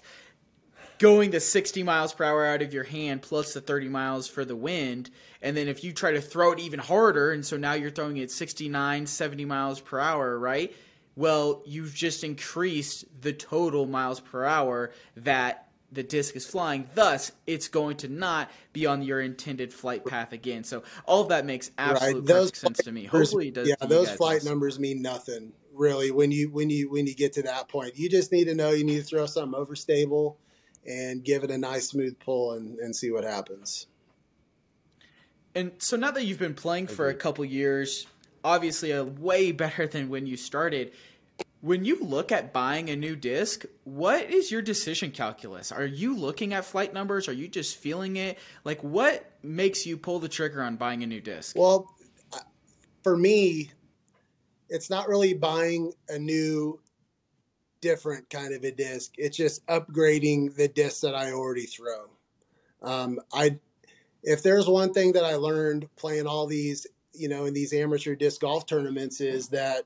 [0.99, 4.45] Going the 60 miles per hour out of your hand plus the 30 miles for
[4.45, 5.11] the wind.
[5.43, 8.17] And then if you try to throw it even harder, and so now you're throwing
[8.17, 10.75] it 69, 70 miles per hour, right?
[11.15, 15.64] Well, you've just increased the total miles per hour that
[15.95, 16.89] the disc is flying.
[16.95, 20.65] Thus, it's going to not be on your intended flight path again.
[20.65, 22.27] So all of that makes absolute right?
[22.27, 23.05] Perfect sense flight to me.
[23.05, 23.69] Hopefully, it does.
[23.69, 24.51] Yeah, those flight also.
[24.51, 27.97] numbers mean nothing really when you when you when you get to that point.
[27.97, 30.37] You just need to know you need to throw something overstable
[30.87, 33.87] and give it a nice smooth pull and, and see what happens.
[35.55, 38.07] And so now that you've been playing for a couple years,
[38.43, 40.93] obviously a way better than when you started.
[41.65, 45.73] When you look at buying a new disc, what is your decision calculus?
[45.73, 47.27] Are you looking at flight numbers?
[47.27, 48.39] Are you just feeling it?
[48.65, 51.57] Like what makes you pull the trigger on buying a new disc?
[51.57, 51.91] Well,
[53.03, 53.71] for me,
[54.69, 56.81] it's not really buying a new,
[57.81, 59.15] different kind of a disc.
[59.17, 62.11] It's just upgrading the disc that I already throw.
[62.83, 63.59] Um, I,
[64.23, 68.15] if there's one thing that I learned playing all these, you know, in these amateur
[68.15, 69.85] disc golf tournaments is that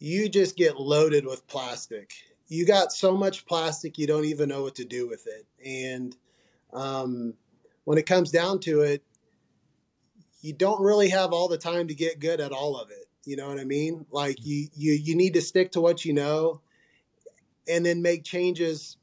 [0.00, 2.12] you just get loaded with plastic.
[2.48, 5.46] You got so much plastic, you don't even know what to do with it.
[5.64, 6.16] And
[6.72, 7.34] um,
[7.84, 9.04] when it comes down to it,
[10.40, 13.06] you don't really have all the time to get good at all of it.
[13.26, 14.06] You know what I mean?
[14.10, 16.62] Like you you you need to stick to what you know
[17.68, 18.96] and then make changes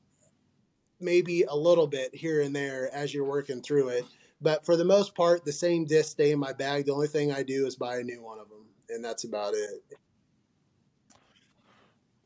[0.99, 4.05] maybe a little bit here and there as you're working through it.
[4.41, 6.86] But for the most part, the same discs stay in my bag.
[6.86, 9.53] The only thing I do is buy a new one of them, and that's about
[9.53, 9.83] it.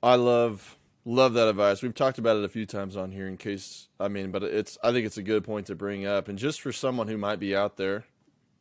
[0.04, 1.82] I love love that advice.
[1.82, 4.78] We've talked about it a few times on here in case I mean, but it's
[4.84, 6.28] I think it's a good point to bring up.
[6.28, 8.06] And just for someone who might be out there,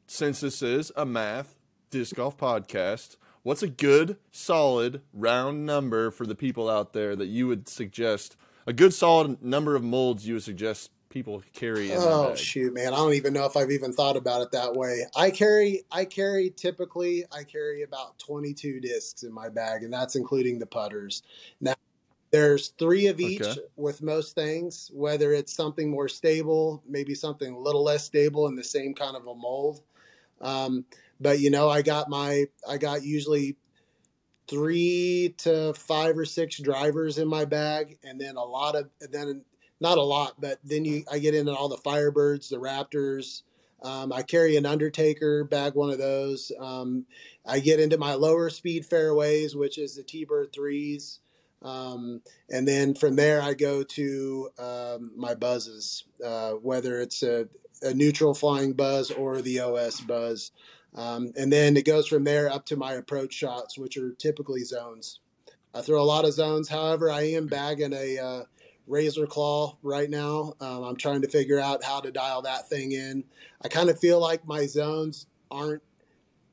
[0.07, 1.57] since this is a math
[1.91, 7.27] disc golf podcast, what's a good solid round number for the people out there that
[7.27, 12.01] you would suggest a good solid number of molds you would suggest people carry in
[12.01, 12.95] Oh shoot, man!
[12.95, 15.07] I don't even know if I've even thought about it that way.
[15.17, 20.17] I carry, I carry typically, I carry about twenty-two discs in my bag, and that's
[20.17, 21.23] including the putters.
[21.61, 21.75] Now,
[22.31, 23.61] there's three of each Okay.
[23.77, 24.91] with most things.
[24.95, 29.17] Whether it's something more stable, maybe something a little less stable in the same kind
[29.17, 29.83] of a mold.
[30.41, 30.85] Um,
[31.21, 33.57] but you know, I got my, I got usually
[34.49, 39.13] three to five or six drivers in my bag, and then a lot of, and
[39.13, 39.45] then
[39.81, 43.43] not a lot, but then you I get into all the Firebirds, the Raptors.
[43.83, 46.53] Um, I carry an Undertaker bag, one of those.
[46.61, 47.07] Um,
[47.47, 51.21] I get into my lower speed fairways, which is the T-Bird threes,
[51.63, 57.49] um, and then from there I go to um, my buzzes, uh, whether it's a,
[57.83, 60.53] a neutral flying buzz or the OS buzz,
[60.95, 64.65] um, and then it goes from there up to my approach shots, which are typically
[64.65, 65.21] zones.
[65.75, 66.69] I throw a lot of zones.
[66.69, 68.43] However, I am bagging a uh,
[68.91, 70.55] razor claw right now.
[70.61, 73.25] Um, I'm trying to figure out how to dial that thing in.
[73.63, 75.83] I kind of feel like my zones aren't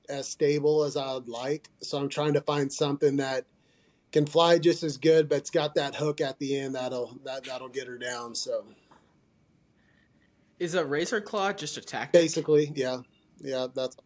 [0.07, 3.45] as stable as I would like, so I'm trying to find something that
[4.11, 7.43] can fly just as good, but it's got that hook at the end that'll that
[7.43, 8.35] that'll get her down.
[8.35, 8.65] So
[10.59, 12.13] Is a razor claw just a tactic?
[12.21, 12.99] basically, yeah,
[13.41, 13.97] yeah, that's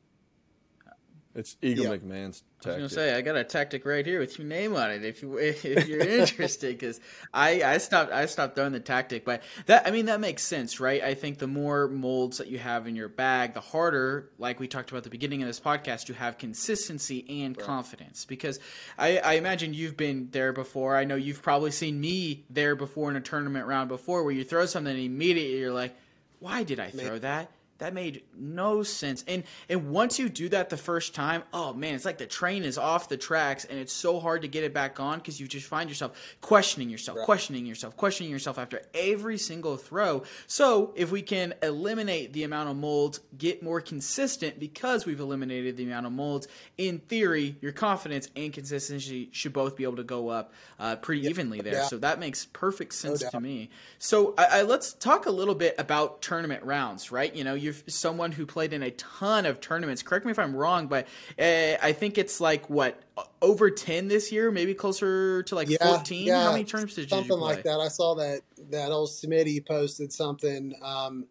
[1.33, 1.91] It's Eagle Yeah.
[1.97, 2.77] McMahon's I was tactic.
[2.77, 5.37] gonna say I got a tactic right here with your name on it if you
[5.39, 6.99] if you're interested because
[7.33, 10.79] I I stopped I stopped throwing the tactic but that I mean that makes sense
[10.79, 14.59] right I think the more molds that you have in your bag the harder like
[14.59, 18.59] we talked about at the beginning of this podcast to have consistency and confidence because
[18.97, 23.09] I, I imagine you've been there before I know you've probably seen me there before
[23.09, 25.95] in a tournament round before where you throw something and immediately you're like
[26.39, 27.49] why did I throw that
[27.81, 29.25] That made no sense.
[29.27, 32.63] And and once you do that the first time, oh man, it's like the train
[32.63, 35.47] is off the tracks and it's so hard to get it back on because you
[35.47, 37.25] just find yourself questioning yourself, right.
[37.25, 40.21] questioning yourself, questioning yourself after every single throw.
[40.45, 45.75] So if we can eliminate the amount of molds, get more consistent because we've eliminated
[45.75, 50.03] the amount of molds, in theory, your confidence and consistency should both be able to
[50.03, 51.73] go up uh, pretty evenly there.
[51.73, 51.85] Yeah.
[51.87, 53.71] So that makes perfect sense no to me.
[53.97, 57.33] So I, I, let's talk a little bit about tournament rounds, right?
[57.33, 60.03] You know, you you're someone who played in a ton of tournaments.
[60.03, 61.07] Correct me if I'm wrong, but
[61.39, 63.01] uh, I think it's like what
[63.41, 66.27] over ten this year, maybe closer to like yeah, fourteen.
[66.27, 67.55] Yeah, How many tournaments did something you play?
[67.55, 67.79] Something like that?
[67.79, 70.73] I saw that that old Smitty posted something.
[70.83, 71.25] Um,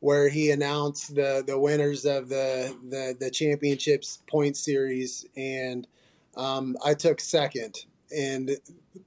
[0.00, 5.88] where he announced the the winners of the the, the championships point series, and
[6.36, 7.84] um, I took second
[8.16, 8.50] and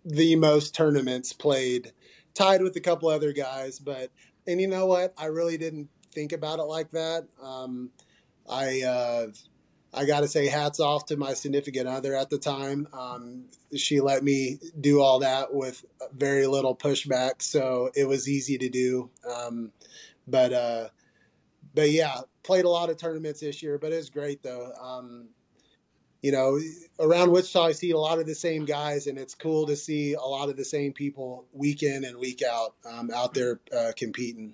[0.06, 1.92] the most tournaments played,
[2.34, 3.80] tied with a couple other guys.
[3.80, 4.12] But
[4.48, 5.14] and you know what?
[5.18, 7.28] I really didn't think about it like that.
[7.42, 7.92] Um,
[8.50, 9.28] I uh,
[9.94, 12.88] I got to say hats off to my significant other at the time.
[12.94, 13.46] Um,
[13.76, 15.84] she let me do all that with
[16.16, 19.10] very little pushback, so it was easy to do.
[19.30, 19.72] Um,
[20.28, 20.90] but uh,
[21.74, 24.72] but yeah, played a lot of tournaments this year, but it was great though.
[24.82, 25.30] Um,
[26.22, 26.60] you know,
[27.00, 30.14] around Wichita, I see a lot of the same guys, and it's cool to see
[30.14, 33.92] a lot of the same people week in and week out um, out there uh,
[33.98, 34.54] competing.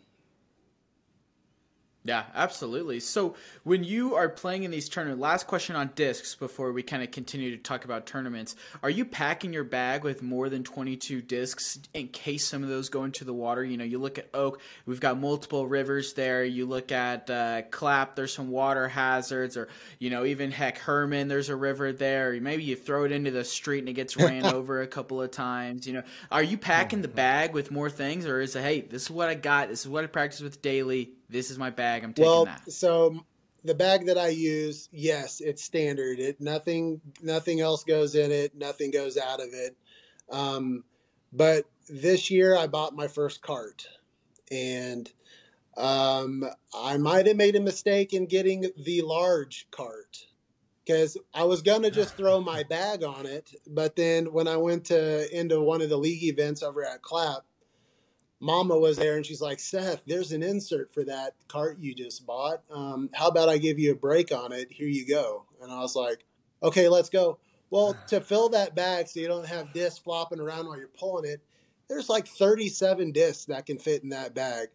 [2.08, 3.02] Yeah, absolutely.
[3.02, 7.04] So when you are playing in these tournaments, last question on discs before we kind
[7.04, 8.56] of continue to talk about tournaments.
[8.82, 12.88] Are you packing your bag with more than 22 discs in case some of those
[12.88, 13.62] go into the water?
[13.62, 16.46] You know, you look at Oak, we've got multiple rivers there.
[16.46, 19.68] You look at uh, Clapp, there's some water hazards, or,
[20.00, 22.32] you know, even heck, Herman, there's a river there.
[22.32, 25.22] Or maybe you throw it into the street and it gets ran over a couple
[25.22, 25.86] of times.
[25.86, 29.04] You know, are you packing the bag with more things, or is it, hey, this
[29.04, 31.12] is what I got, this is what I practice with daily?
[31.30, 32.04] This is my bag.
[32.04, 32.72] I'm taking well, that.
[32.72, 33.26] So
[33.64, 36.20] the bag that I use, yes, it's standard.
[36.20, 38.56] It nothing nothing else goes in it.
[38.56, 39.76] Nothing goes out of it.
[40.32, 40.84] Um,
[41.34, 43.88] but this year I bought my first cart,
[44.52, 45.12] and
[45.76, 50.26] um, I might have made a mistake in getting the large cart
[50.86, 54.86] because I was gonna just throw my bag on it, but then when I went
[54.86, 57.42] to into one of the league events over at Clapp,
[58.40, 62.26] Mama was there and she's like, Seth, there's an insert for that cart you just
[62.26, 62.62] bought.
[62.72, 64.72] Um, how about I give you a break on it?
[64.72, 65.46] Here you go.
[65.62, 66.24] And I was like,
[66.62, 67.40] okay, let's go.
[67.70, 71.30] Well, to fill that bag so you don't have discs flopping around while you're pulling
[71.30, 71.42] it,
[71.90, 74.68] there's like 37 discs that can fit in that bag.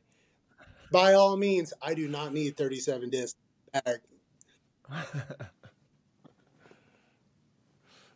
[0.90, 3.38] By all means, I do not need 37 discs
[3.72, 4.00] bag.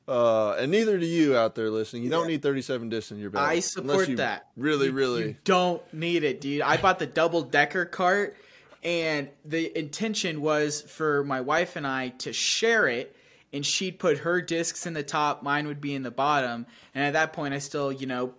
[0.08, 2.04] Uh, and neither do you out there listening.
[2.04, 3.42] You don't need 37 discs in your bag.
[3.42, 4.48] I support that.
[4.56, 5.22] Really, you, really.
[5.24, 6.62] You don't need it, dude.
[6.62, 8.36] I bought the double decker cart,
[8.84, 13.16] and the intention was for my wife and I to share it,
[13.52, 16.66] and she'd put her discs in the top, mine would be in the bottom.
[16.94, 18.34] And at that point, I still, you know,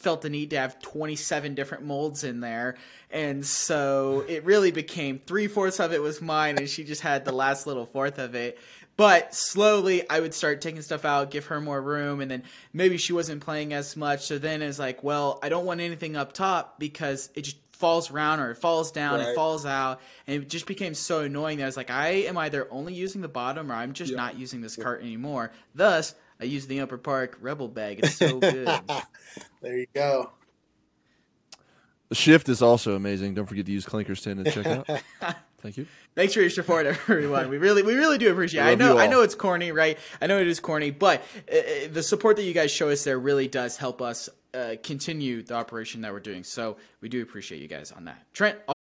[0.00, 2.76] felt the need to have 27 different molds in there.
[3.10, 7.24] And so it really became three fourths of it was mine, and she just had
[7.24, 8.58] the last little fourth of it.
[9.00, 12.42] But slowly, I would start taking stuff out, give her more room, and then
[12.74, 14.26] maybe she wasn't playing as much.
[14.26, 18.10] So then it's like, well, I don't want anything up top because it just falls
[18.10, 19.28] around or it falls down, right.
[19.30, 22.36] it falls out, and it just became so annoying that I was like, I am
[22.36, 25.50] either only using the bottom or I'm just not using this cart anymore.
[25.74, 28.00] Thus, I use the Upper Park Rebel bag.
[28.02, 28.68] It's so good.
[29.62, 30.30] there you go.
[32.10, 33.34] The shift is also amazing.
[33.34, 34.86] Don't forget to use Clinkers 10 to check out.
[35.62, 35.86] Thank you.
[36.16, 37.48] Make sure you support everyone.
[37.50, 38.62] We really, we really do appreciate.
[38.62, 38.66] it.
[38.66, 39.96] I know, I know it's corny, right?
[40.20, 43.04] I know it is corny, but uh, uh, the support that you guys show us
[43.04, 46.42] there really does help us uh, continue the operation that we're doing.
[46.44, 48.26] So we do appreciate you guys on that.
[48.34, 48.58] Trent.
[48.68, 48.74] I'll-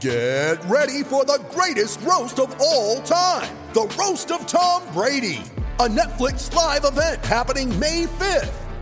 [0.00, 5.40] Get ready for the greatest roast of all time the roast of Tom Brady,
[5.78, 8.61] a Netflix live event happening May 5th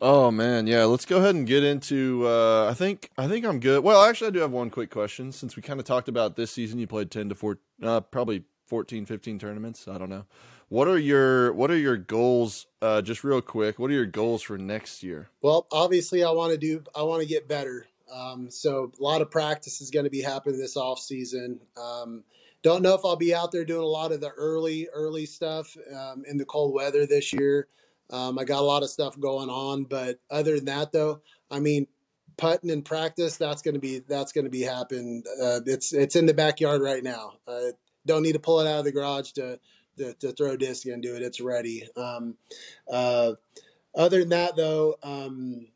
[0.00, 0.84] Oh man, yeah.
[0.84, 2.26] Let's go ahead and get into.
[2.26, 3.82] Uh, I think I think I'm good.
[3.82, 5.32] Well, actually, I do have one quick question.
[5.32, 8.44] Since we kind of talked about this season, you played ten to four, uh, probably
[8.66, 9.86] 14, 15 tournaments.
[9.88, 10.24] I don't know.
[10.68, 12.66] What are your What are your goals?
[12.82, 13.78] Uh, just real quick.
[13.78, 15.28] What are your goals for next year?
[15.40, 16.82] Well, obviously, I want to do.
[16.94, 17.86] I want to get better.
[18.12, 21.60] Um, so a lot of practice is going to be happening this off season.
[21.80, 22.24] Um,
[22.62, 25.76] don't know if I'll be out there doing a lot of the early early stuff
[25.94, 27.68] um, in the cold weather this year.
[28.10, 31.60] Um, I got a lot of stuff going on, but other than that, though, I
[31.60, 31.86] mean,
[32.36, 35.22] putting in practice that's going to be that's going to be happen.
[35.42, 37.34] Uh, it's it's in the backyard right now.
[37.46, 37.72] Uh,
[38.06, 39.58] don't need to pull it out of the garage to
[39.98, 41.22] to, to throw disc into it.
[41.22, 41.88] It's ready.
[41.96, 42.36] Um,
[42.90, 43.32] uh,
[43.94, 45.68] other than that, though, um,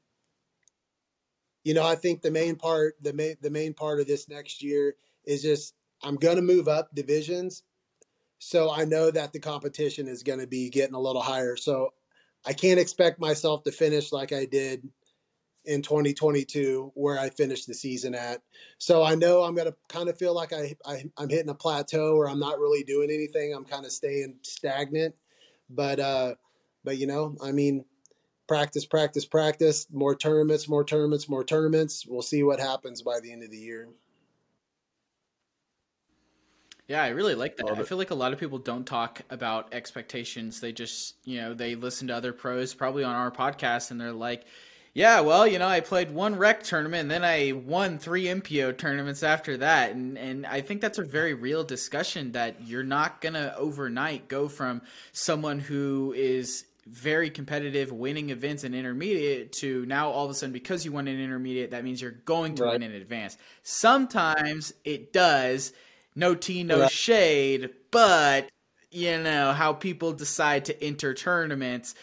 [1.64, 4.62] you know, I think the main part the main the main part of this next
[4.62, 7.62] year is just I'm going to move up divisions.
[8.38, 11.56] So I know that the competition is going to be getting a little higher.
[11.56, 11.92] So
[12.46, 14.88] I can't expect myself to finish like I did
[15.64, 18.42] in 2022 where I finished the season at.
[18.78, 21.54] So I know I'm going to kind of feel like I, I am hitting a
[21.54, 23.54] plateau or I'm not really doing anything.
[23.54, 25.14] I'm kind of staying stagnant.
[25.68, 26.34] But uh
[26.82, 27.84] but you know, I mean
[28.48, 32.04] practice practice practice, more tournaments, more tournaments, more tournaments.
[32.08, 33.88] We'll see what happens by the end of the year.
[36.90, 37.70] Yeah, I really like that.
[37.70, 40.60] I feel like a lot of people don't talk about expectations.
[40.60, 44.10] They just, you know, they listen to other pros, probably on our podcast, and they're
[44.10, 44.42] like,
[44.92, 48.76] yeah, well, you know, I played one rec tournament and then I won three MPO
[48.76, 49.92] tournaments after that.
[49.92, 54.48] And and I think that's a very real discussion that you're not gonna overnight go
[54.48, 54.82] from
[55.12, 60.52] someone who is very competitive, winning events in intermediate to now all of a sudden
[60.52, 62.72] because you won an intermediate, that means you're going to Right.
[62.72, 63.36] win in advance.
[63.62, 65.72] Sometimes it does.
[66.20, 66.90] No tea, no Right.
[66.90, 68.48] shade, but
[68.90, 71.94] you know how people decide to enter tournaments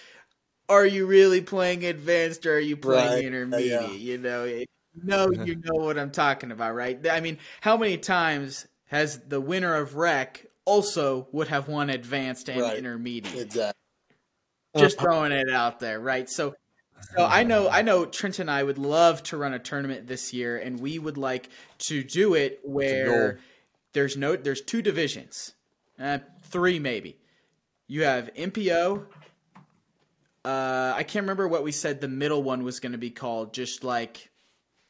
[0.69, 3.23] are you really playing advanced or are you playing Right.
[3.25, 3.71] intermediate?
[3.81, 3.91] Yeah.
[3.99, 7.07] You know, it, no, you know what I'm talking about, right?
[7.07, 12.49] I mean, how many times has the winner of rec also would have won advanced
[12.49, 12.77] and Right.
[12.79, 13.41] intermediate?
[13.43, 13.73] Exactly.
[14.75, 16.29] Just throwing it out there, right?
[16.29, 16.55] So,
[17.15, 20.33] so I know, I know, Trent and I would love to run a tournament this
[20.33, 21.49] year, and we would like
[21.79, 23.39] to do it where.
[23.93, 25.53] There's no, there's two divisions,
[25.99, 27.17] uh, three maybe.
[27.87, 29.05] You have MPO.
[30.45, 33.53] Uh, I can't remember what we said the middle one was going to be called.
[33.53, 34.29] Just like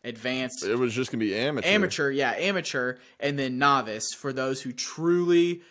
[0.03, 1.67] advanced, It was just gonna be amateur.
[1.67, 5.61] amateur, yeah, amateur, and then novice for those who truly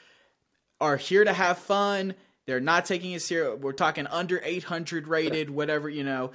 [0.80, 2.14] are here to have fun.
[2.46, 3.58] They're not taking it serious.
[3.60, 6.32] We're talking under 800 rated, whatever, you know,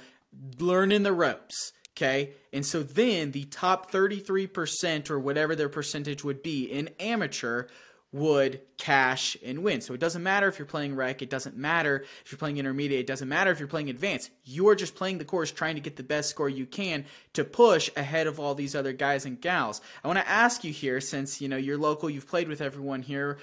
[0.58, 1.72] learning the ropes.
[1.96, 2.32] Okay.
[2.52, 7.66] And so then the top 33% or whatever their percentage would be in amateur
[8.12, 9.80] would cash and win.
[9.80, 13.00] So it doesn't matter if you're playing rec, it doesn't matter if you're playing intermediate,
[13.00, 14.30] it doesn't matter if you're playing advanced.
[14.44, 17.90] You're just playing the course trying to get the best score you can to push
[17.96, 19.80] ahead of all these other guys and gals.
[20.04, 23.00] I want to ask you here since, you know, you're local, you've played with everyone
[23.00, 23.38] here,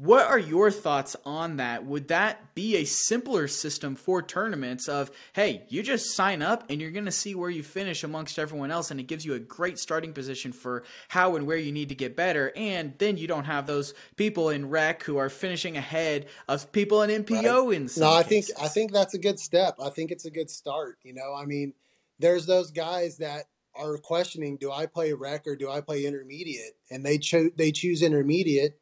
[0.00, 1.84] what are your thoughts on that?
[1.84, 6.80] Would that be a simpler system for tournaments of, hey, you just sign up and
[6.80, 9.40] you're going to see where you finish amongst everyone else, and it gives you a
[9.40, 13.26] great starting position for how and where you need to get better, and then you
[13.26, 17.88] don't have those people in rec who are finishing ahead of people in MPO in
[17.88, 18.46] some No, I think.
[18.60, 19.78] I think that's a good step.
[19.82, 20.98] I think it's a good start.
[21.02, 21.72] You know, I mean,
[22.20, 26.76] there's those guys that are questioning: Do I play rec or do I play intermediate?
[26.88, 28.78] And they cho- they choose intermediate,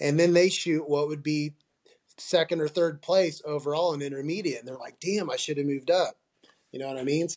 [0.00, 1.52] and then they shoot what would be
[2.18, 5.90] second or third place overall in intermediate, and they're like, "Damn, I should have moved
[5.90, 6.16] up."
[6.72, 7.28] You know what I mean?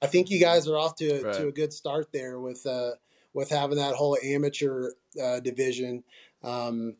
[0.00, 1.34] I think you guys are off to Right.
[1.34, 2.92] to a good start there with uh,
[3.34, 4.92] with having that whole amateur
[5.22, 6.02] uh, division.
[6.42, 6.96] Um,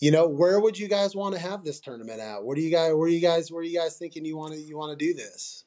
[0.00, 2.44] you know, where would you guys want to have this tournament at?
[2.44, 4.58] Where do you guys, where you guys, where are you guys thinking you want to,
[4.60, 5.64] you want to do this?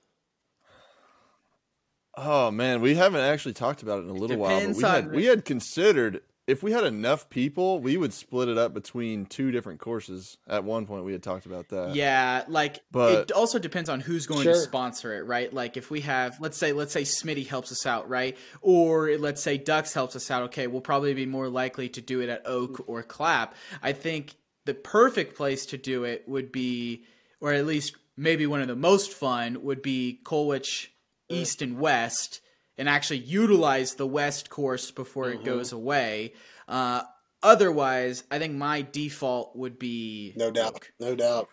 [2.15, 5.05] Oh man, we haven't actually talked about it in a little while, but we had
[5.05, 9.25] on- we had considered if we had enough people, we would split it up between
[9.25, 10.37] two different courses.
[10.47, 11.93] At one point, we had talked about that.
[11.93, 15.53] Yeah, like But- it also depends on who's going to sponsor it, right?
[15.53, 18.37] Like if we have, let's say, let's say Smitty helps us out, right?
[18.61, 20.43] Or let's say Ducks helps us out.
[20.43, 23.53] Okay, we'll probably be more likely to do it at Oak or Clapp.
[23.83, 24.35] I think
[24.65, 27.03] the perfect place to do it would be,
[27.41, 30.93] or at least maybe one of the most fun would be Colwich
[31.29, 32.39] East and West,
[32.78, 36.34] and actually utilize the West course before it goes away.
[36.67, 37.01] Uh,
[37.41, 40.91] otherwise, I think my default would be No doubt, Oak.
[40.99, 41.49] no doubt.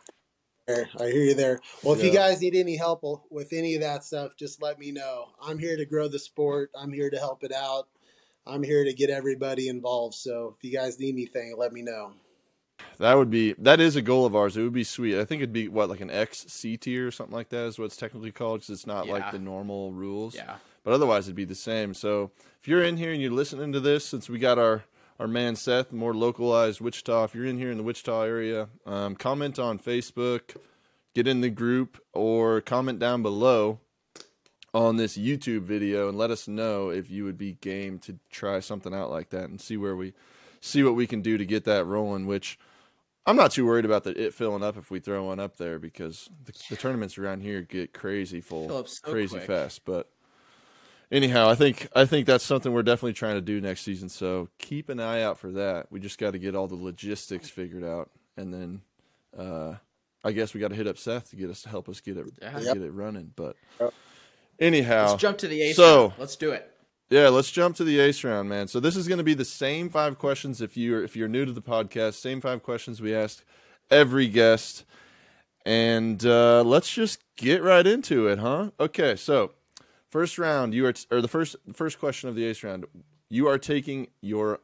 [0.66, 1.60] I hear you there.
[1.82, 4.92] Well, if you guys need any help with any of that stuff, just let me
[4.92, 5.26] know.
[5.42, 6.70] I'm here to grow the sport.
[6.74, 7.86] I'm here to help it out.
[8.46, 10.14] I'm here to get everybody involved.
[10.14, 12.14] So if you guys need anything, let me know.
[12.98, 14.56] That would be that is a goal of ours.
[14.56, 15.18] It would be sweet.
[15.18, 17.78] I think it'd be what like an X C tier or something like that is
[17.78, 19.12] what it's technically called because it's not Yeah.
[19.12, 20.34] like the normal rules.
[20.34, 20.56] Yeah.
[20.84, 21.94] But otherwise, it'd be the same.
[21.94, 22.30] So
[22.60, 24.84] if you're in here and you're listening to this, since we got our
[25.18, 27.24] our man Seth, more localized Wichita.
[27.24, 30.56] If you're in here in the Wichita area, um, comment on Facebook,
[31.14, 33.78] get in the group, or comment down below
[34.72, 38.58] on this YouTube video and let us know if you would be game to try
[38.58, 40.12] something out like that and see where we
[40.60, 42.26] see what we can do to get that rolling.
[42.26, 42.58] Which
[43.24, 45.78] I'm not too worried about the it filling up if we throw one up there
[45.78, 49.46] because the, the tournaments around here get crazy full, so crazy quick.
[49.46, 49.84] fast.
[49.84, 50.10] But
[51.14, 54.08] anyhow, I think I think that's something we're definitely trying to do next season.
[54.10, 55.90] So keep an eye out for that.
[55.90, 58.80] We just got to get all the logistics figured out, and then
[59.38, 59.74] uh,
[60.22, 62.16] I guess we got to hit up Seth to get us to help us get
[62.18, 62.60] it Yeah.
[62.60, 63.32] get it running.
[63.34, 63.56] But
[64.58, 65.76] anyhow, Let's jump to the ace.
[65.76, 66.12] So- round.
[66.18, 66.70] let's do it.
[67.10, 68.68] yeah, let's jump to the ace round, man.
[68.68, 71.44] So this is going to be the same five questions if you're if you're new
[71.44, 72.14] to the podcast.
[72.14, 73.44] Same five questions we ask
[73.90, 74.84] every guest,
[75.66, 78.70] and uh, let's just get right into it, huh?
[78.80, 79.52] Okay, so
[80.14, 82.86] first round, you are t- or the first first question of the ace round.
[83.28, 84.60] You are taking your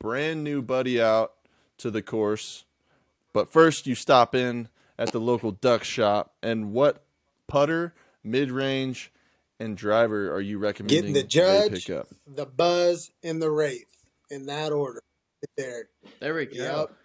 [0.00, 1.34] brand new buddy out
[1.76, 2.64] to the course,
[3.34, 6.32] but first you stop in at the local duck shop.
[6.42, 7.04] And what
[7.48, 7.92] putter,
[8.24, 9.12] mid range,
[9.60, 12.08] and driver are you recommending Getting the judge, pick up?
[12.26, 13.92] the buzz, and the wraith
[14.30, 15.02] in that order.
[15.58, 15.90] There.
[16.20, 16.88] There we go.
[16.88, 16.96] Yep.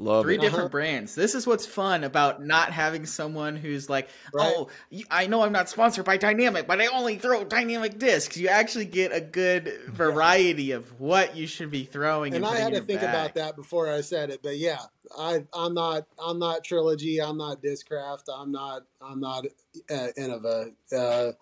[0.00, 0.40] Love Three it.
[0.40, 0.68] different Uh-huh.
[0.68, 1.16] brands.
[1.16, 4.54] This is what's fun about not having someone who's like, Right.
[4.56, 4.68] oh,
[5.10, 8.36] I know I'm not sponsored by Dynamic, but I only throw Dynamic discs.
[8.36, 12.32] You actually get a good variety of what you should be throwing.
[12.34, 13.10] And And, I had to think bag.
[13.10, 14.78] about that before I said it, but yeah,
[15.18, 17.20] I I'm not I'm not trilogy.
[17.20, 18.24] I'm not Discraft.
[18.32, 19.46] I'm not I'm not
[19.90, 20.72] uh, Innova.
[20.96, 21.32] Uh,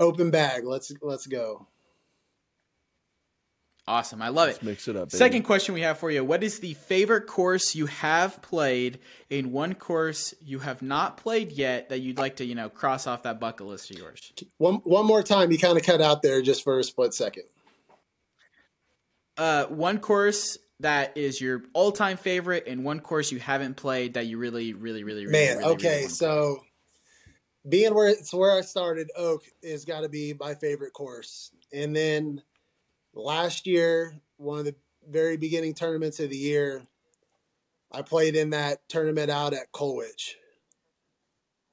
[0.00, 0.64] open bag.
[0.64, 1.68] Let's let's go.
[3.86, 4.22] Awesome.
[4.22, 4.52] I love it.
[4.52, 5.10] Let's mix it up.
[5.10, 5.18] Baby.
[5.18, 6.24] Second question we have for you.
[6.24, 11.52] What is the favorite course you have played in one course you have not played
[11.52, 14.32] yet that you'd like to, you know, cross off that bucket list of yours?
[14.56, 15.52] One one more time.
[15.52, 17.44] You kind of cut out there just for a split second.
[19.36, 24.26] Uh, one course that is your all-time favorite and one course you haven't played that
[24.26, 26.60] you really, really, really, really, Man, really, okay, really so
[27.68, 31.50] being where it's where I started, Oak is got to be my favorite course.
[31.72, 32.42] And then
[33.14, 34.74] last year, one of the
[35.08, 36.86] very beginning tournaments of the year,
[37.92, 40.36] I played in that tournament out at Colwich.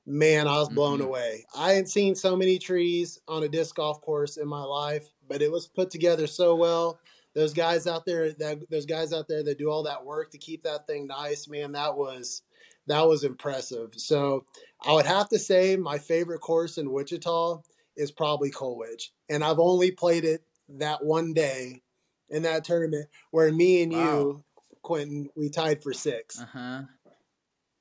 [0.06, 1.06] Man, I was blown Mhm.
[1.06, 1.46] away.
[1.56, 5.42] I hadn't seen so many trees on a disc golf course in my life, but
[5.42, 7.00] it was put together so well.
[7.34, 10.38] Those guys out there, that those guys out there that do all that work to
[10.38, 12.42] keep that thing nice, man, that was
[12.88, 13.94] that was impressive.
[13.96, 14.46] So
[14.82, 17.62] I would have to say my favorite course in Wichita
[17.96, 19.14] is probably Colwich.
[19.30, 20.44] And I've only played it
[20.80, 21.82] that one day
[22.30, 24.00] in that tournament where me and Wow.
[24.20, 24.44] you,
[24.82, 26.40] Quentin, we tied for six.
[26.42, 26.84] Uh-huh.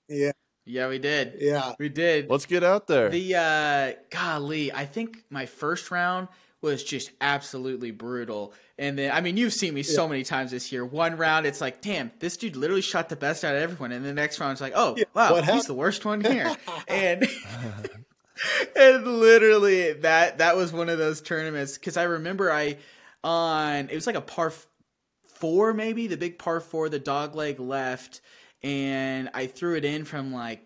[0.09, 0.33] Yeah.
[0.67, 1.35] Yeah, we did.
[1.39, 1.73] Yeah.
[1.79, 2.29] We did.
[2.31, 3.09] Let's get out there.
[3.09, 6.29] The uh golly, I think my first round
[6.63, 8.53] was just absolutely brutal.
[8.79, 10.85] And then I mean you've seen me so many times this year.
[10.85, 13.93] One round it's like, damn, this dude literally shot the best out of everyone.
[13.93, 16.55] And the next round it's like, oh Yeah, wow, what he's the worst one here.
[16.87, 17.27] and
[18.77, 22.77] and literally that that was one of those tournaments because I remember I
[23.23, 24.53] on it was like a par
[25.27, 28.21] four maybe the big par four the dog leg left
[28.63, 30.63] and I threw it in from like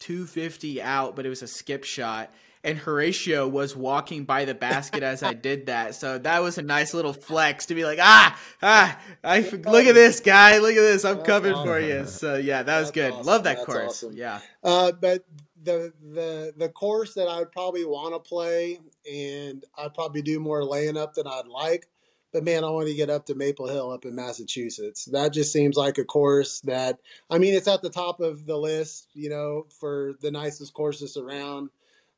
[0.00, 2.30] 250 out but it was a skip shot
[2.64, 5.94] and Horatio was walking by the basket as I did that.
[5.94, 9.94] So that was a nice little flex to be like ah ah I look at
[9.94, 12.06] this guy look at this I'm That's coming for you.
[12.06, 13.12] So yeah that was That's good.
[13.12, 13.26] awesome.
[13.26, 13.88] love that That's course.
[13.88, 14.16] awesome.
[14.16, 14.40] yeah.
[14.64, 15.24] Uh, but
[15.66, 20.40] the the the course that I would probably want to play, and I'd probably do
[20.40, 21.88] more laying up than I'd like.
[22.32, 25.06] But man, I want to get up to Maple Hill up in Massachusetts.
[25.06, 26.98] That just seems like a course that
[27.28, 31.16] I mean, it's at the top of the list, you know, for the nicest courses
[31.16, 31.70] around.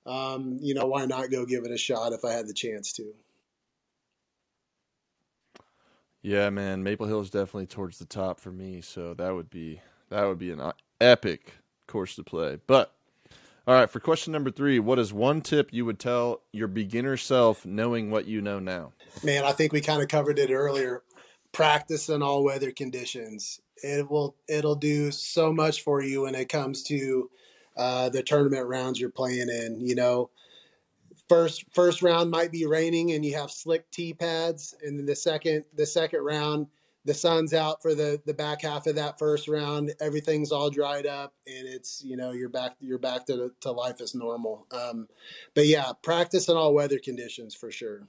[0.07, 2.93] Um, you know, why not go give it a shot if I had the chance
[2.95, 3.15] to?
[6.23, 9.81] Yeah, man, Maple Hill is definitely towards the top for me, so that would be
[10.11, 11.55] that would be an uh, epic
[11.87, 12.59] course to play.
[12.67, 12.93] But
[13.69, 17.19] all right, for question number three, what is one tip you would tell your beginner
[17.19, 18.95] self, knowing what you know now?
[19.23, 21.03] Man, I think we kind of covered it earlier.
[21.53, 23.61] Practice in all weather conditions.
[23.83, 27.31] It will it'll do so much for you when it comes to
[27.77, 29.83] uh, the tournament rounds you're playing in.
[29.83, 30.31] You know,
[31.29, 35.15] first first round might be raining and you have slick tee pads, and then the
[35.15, 36.69] second the second round
[37.09, 39.95] the sun's out for the the back half of that first round.
[39.99, 44.01] Everything's all dried up, and it's you know you're back you're back to to life
[44.01, 44.67] as normal.
[44.71, 45.09] Um,
[45.55, 48.07] but yeah, practice in all weather conditions for sure.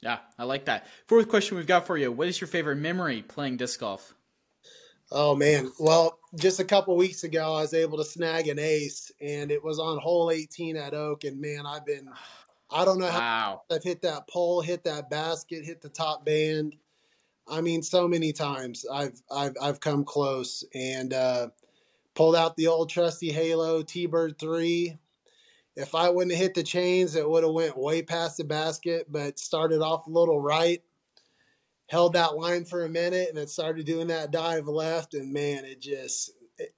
[0.00, 0.86] Yeah, I like that.
[1.06, 2.10] Fourth question we've got for you.
[2.10, 4.14] What is your favorite memory playing disc golf?
[5.10, 5.70] Oh man.
[5.78, 9.62] Well, just a couple weeks ago I was able to snag an ace and it
[9.62, 12.08] was on hole 18 at Oak and man, I've been
[12.70, 13.62] I don't know how Wow.
[13.70, 16.76] I've hit that pole, hit that basket, hit the top band.
[17.50, 21.48] I mean, so many times I've I've I've come close and uh
[22.14, 24.98] pulled out the old trusty Halo T-Bird 3.
[25.76, 29.06] If I wouldn't have hit the chains, it would have went way past the basket,
[29.08, 30.82] but started off a little right
[31.88, 35.64] held that line for a minute, and it started doing that dive left, and man,
[35.64, 36.74] it just it,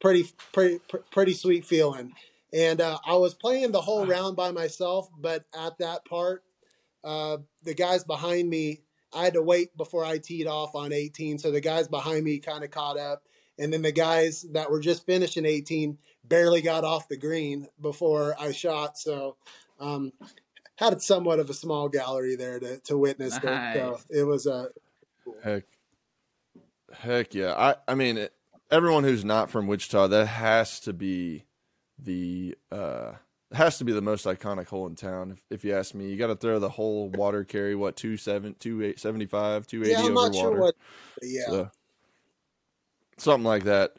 [0.00, 2.12] pretty pretty pretty sweet feeling.
[2.52, 6.42] And uh, I was playing the whole round by myself, but at that part,
[7.04, 8.80] uh, the guys behind me,
[9.12, 11.38] I had to wait before I teed off on 18.
[11.38, 13.22] So the guys behind me kind of caught up.
[13.58, 18.34] And then the guys that were just finishing 18 barely got off the green before
[18.38, 18.98] I shot.
[18.98, 19.36] So,
[19.80, 20.12] um,
[20.76, 23.42] had somewhat of a small gallery there to, to witness.
[23.42, 23.76] Nice.
[23.76, 24.68] So it was a
[25.42, 25.64] heck,
[26.92, 27.54] heck yeah.
[27.54, 28.34] I, I mean, it,
[28.70, 31.44] everyone who's not from Wichita, that has to be
[31.98, 33.12] the uh,
[33.52, 35.30] has to be the most iconic hole in town.
[35.32, 37.74] If, if you ask me, you got to throw the whole water carry.
[37.74, 40.34] What two seven two eight seventy five two eighty yeah, over water.
[40.34, 40.74] Sure what,
[41.22, 41.70] yeah, so,
[43.18, 43.96] something like that.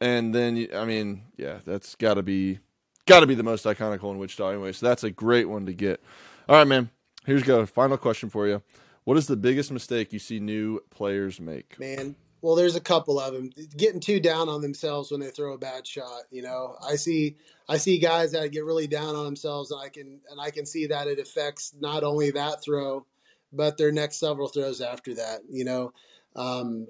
[0.00, 2.60] And then I mean, yeah, that's got to be
[3.06, 4.72] got to be the most iconic hole in Wichita anyway.
[4.72, 6.00] So that's a great one to get.
[6.48, 6.90] All right, man.
[7.26, 7.66] Here's go.
[7.66, 8.62] Final question for you.
[9.04, 11.78] What is the biggest mistake you see new players make?
[11.78, 15.52] Man, well, there's a couple of them getting too down on themselves when they throw
[15.52, 16.22] a bad shot.
[16.30, 17.36] You know, I see
[17.68, 20.64] I see guys that get really down on themselves, and I can and I can
[20.64, 23.04] see that it affects not only that throw,
[23.52, 25.40] but their next several throws after that.
[25.50, 25.92] You know,
[26.34, 26.88] um,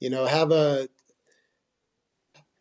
[0.00, 0.88] you know, have a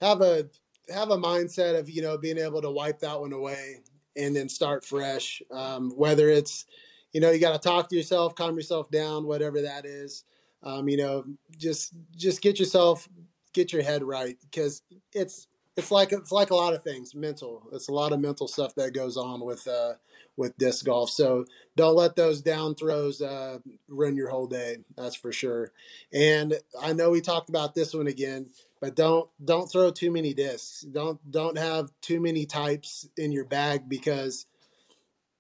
[0.02, 0.48] have a
[0.94, 3.82] have a mindset of you know being able to wipe that one away
[4.16, 5.42] and then start fresh.
[5.52, 6.66] Um, whether it's
[7.12, 10.24] you know you got to talk to yourself, calm yourself down, whatever that is
[10.66, 11.24] um, you know,
[11.58, 13.08] just just get yourself
[13.54, 14.82] get your head right because
[15.14, 15.48] it's
[15.78, 18.76] it's like it's like a lot of things mental it's a lot of mental stuff
[18.76, 19.94] that goes on with uh
[20.38, 21.10] with disc golf.
[21.10, 21.46] So
[21.78, 25.72] don't let those down throws uh ruin your whole day that's for sure.
[26.12, 28.50] And i know we talked about this one again
[28.82, 30.82] but don't don't throw too many discs.
[30.82, 34.46] Don't don't have too many types in your bag because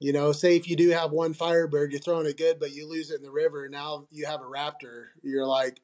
[0.05, 2.87] you know, say if you do have one Firebird, you're throwing it good, but you
[2.87, 3.67] lose it in the river.
[3.67, 5.05] Now you have a Raptor.
[5.23, 5.81] You're like,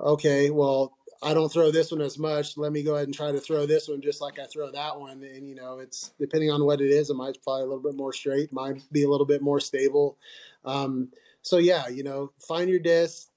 [0.00, 2.56] okay, well, I don't throw this one as much.
[2.56, 4.98] Let me go ahead and try to throw this one just like I throw that
[4.98, 5.22] one.
[5.22, 7.94] And, you know, it's depending on what it is, it might fly a little bit
[7.94, 10.16] more straight, might be a little bit more stable.
[10.64, 11.10] Um,
[11.42, 13.28] so, yeah, you know, find your disc,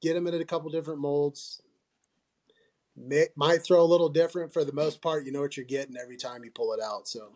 [0.00, 1.60] get them in a couple different molds.
[2.96, 5.26] May, might throw a little different for the most part.
[5.26, 7.06] You know what you're getting every time you pull it out.
[7.06, 7.32] So,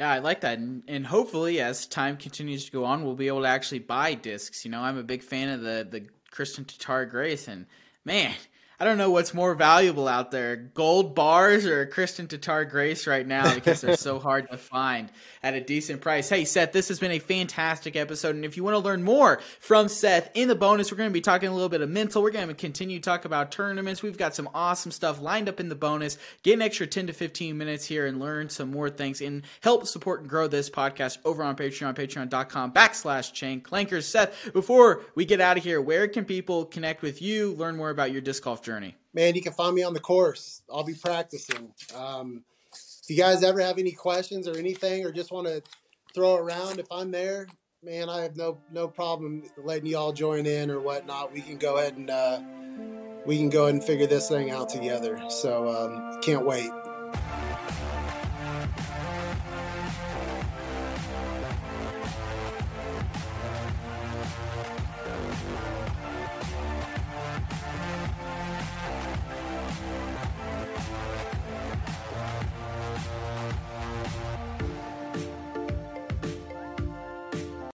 [0.00, 3.28] yeah, I like that, and, and hopefully, as time continues to go on, we'll be
[3.28, 4.64] able to actually buy discs.
[4.64, 7.66] You know, I'm a big fan of the the Kristin Tattar Grace, and
[8.04, 8.34] man,
[8.80, 13.24] I don't know what's more valuable out there, gold bars or Kristin Tattar Grace right
[13.24, 15.10] now because they're so hard to find
[15.44, 16.28] at a decent price.
[16.28, 18.34] Hey, Seth, this has been a fantastic episode.
[18.34, 21.14] And if you want to learn more from Seth in the bonus, we're going to
[21.14, 22.20] be talking a little bit of mental.
[22.20, 24.02] We're going to continue to talk about tournaments.
[24.02, 26.18] We've got some awesome stuff lined up in the bonus.
[26.42, 29.86] Get an extra 10 to 15 minutes here and learn some more things and help
[29.86, 34.02] support and grow this podcast over on Patreon, patreon.com backslash chain clankers.
[34.02, 37.90] Seth, before we get out of here, where can people connect with you, learn more
[37.90, 38.96] about your disc golf journey?
[39.12, 40.62] Man, you can find me on the course.
[40.72, 41.72] I'll be practicing.
[41.94, 42.42] Um,
[42.72, 45.62] if you guys ever have any questions or anything, or just want to
[46.14, 47.46] throw around, if I'm there,
[47.82, 51.32] man, I have no no problem letting you all join in or whatnot.
[51.32, 52.40] We can go ahead and uh,
[53.26, 55.20] we can go ahead and figure this thing out together.
[55.28, 56.70] So um, can't wait.